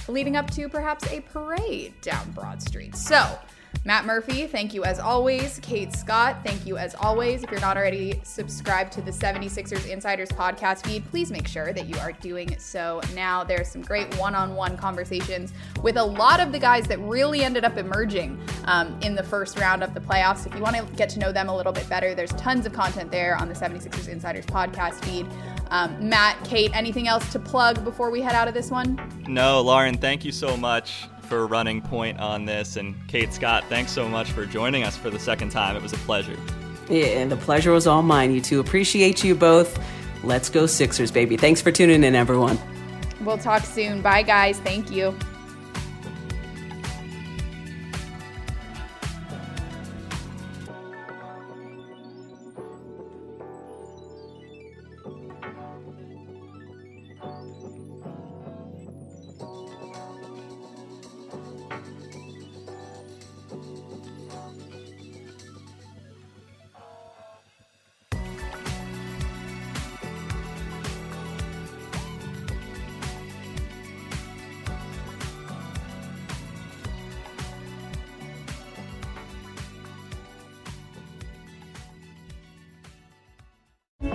leading 0.08 0.34
up 0.34 0.50
to 0.52 0.70
perhaps 0.70 1.06
a 1.12 1.20
parade 1.20 1.92
down 2.00 2.30
Broad 2.30 2.62
Street. 2.62 2.96
So, 2.96 3.38
Matt 3.84 4.04
Murphy, 4.04 4.46
thank 4.46 4.74
you 4.74 4.84
as 4.84 4.98
always. 4.98 5.58
Kate 5.60 5.92
Scott, 5.94 6.40
thank 6.44 6.66
you 6.66 6.76
as 6.76 6.94
always. 6.96 7.42
If 7.42 7.50
you're 7.50 7.60
not 7.60 7.76
already 7.76 8.20
subscribed 8.22 8.92
to 8.92 9.00
the 9.00 9.10
76ers 9.10 9.88
Insiders 9.88 10.28
podcast 10.28 10.84
feed, 10.84 11.04
please 11.06 11.30
make 11.30 11.48
sure 11.48 11.72
that 11.72 11.86
you 11.86 11.96
are 12.00 12.12
doing 12.12 12.58
so 12.58 13.00
now. 13.14 13.44
There's 13.44 13.68
some 13.68 13.80
great 13.80 14.14
one 14.18 14.34
on 14.34 14.54
one 14.54 14.76
conversations 14.76 15.54
with 15.82 15.96
a 15.96 16.04
lot 16.04 16.38
of 16.40 16.52
the 16.52 16.58
guys 16.58 16.86
that 16.88 16.98
really 16.98 17.42
ended 17.42 17.64
up 17.64 17.78
emerging 17.78 18.38
um, 18.64 18.98
in 19.00 19.14
the 19.14 19.22
first 19.22 19.58
round 19.58 19.82
of 19.82 19.94
the 19.94 20.00
playoffs. 20.00 20.46
If 20.46 20.54
you 20.54 20.60
want 20.60 20.76
to 20.76 20.84
get 20.96 21.08
to 21.10 21.18
know 21.18 21.32
them 21.32 21.48
a 21.48 21.56
little 21.56 21.72
bit 21.72 21.88
better, 21.88 22.14
there's 22.14 22.32
tons 22.32 22.66
of 22.66 22.72
content 22.72 23.10
there 23.10 23.36
on 23.36 23.48
the 23.48 23.54
76ers 23.54 24.08
Insiders 24.08 24.44
podcast 24.44 25.02
feed. 25.04 25.26
Um, 25.70 26.08
Matt, 26.08 26.42
Kate, 26.44 26.70
anything 26.74 27.08
else 27.08 27.32
to 27.32 27.38
plug 27.38 27.84
before 27.84 28.10
we 28.10 28.20
head 28.20 28.34
out 28.34 28.48
of 28.48 28.54
this 28.54 28.70
one? 28.70 29.00
No, 29.26 29.60
Lauren, 29.60 29.96
thank 29.96 30.24
you 30.24 30.32
so 30.32 30.56
much 30.56 31.08
for 31.28 31.46
running 31.46 31.80
point 31.80 32.18
on 32.18 32.44
this. 32.44 32.76
And 32.76 32.94
Kate 33.06 33.32
Scott, 33.32 33.64
thanks 33.68 33.92
so 33.92 34.08
much 34.08 34.32
for 34.32 34.46
joining 34.46 34.82
us 34.82 34.96
for 34.96 35.10
the 35.10 35.18
second 35.18 35.50
time. 35.50 35.76
It 35.76 35.82
was 35.82 35.92
a 35.92 35.98
pleasure. 35.98 36.36
Yeah, 36.88 37.04
and 37.04 37.30
the 37.30 37.36
pleasure 37.36 37.72
was 37.72 37.86
all 37.86 38.02
mine. 38.02 38.32
You 38.32 38.40
two 38.40 38.60
appreciate 38.60 39.22
you 39.22 39.34
both. 39.34 39.78
Let's 40.24 40.48
go 40.48 40.66
Sixers, 40.66 41.10
baby. 41.10 41.36
Thanks 41.36 41.60
for 41.60 41.70
tuning 41.70 42.02
in, 42.02 42.14
everyone. 42.14 42.58
We'll 43.20 43.38
talk 43.38 43.64
soon. 43.64 44.00
Bye, 44.00 44.22
guys. 44.22 44.58
Thank 44.60 44.90
you. 44.90 45.14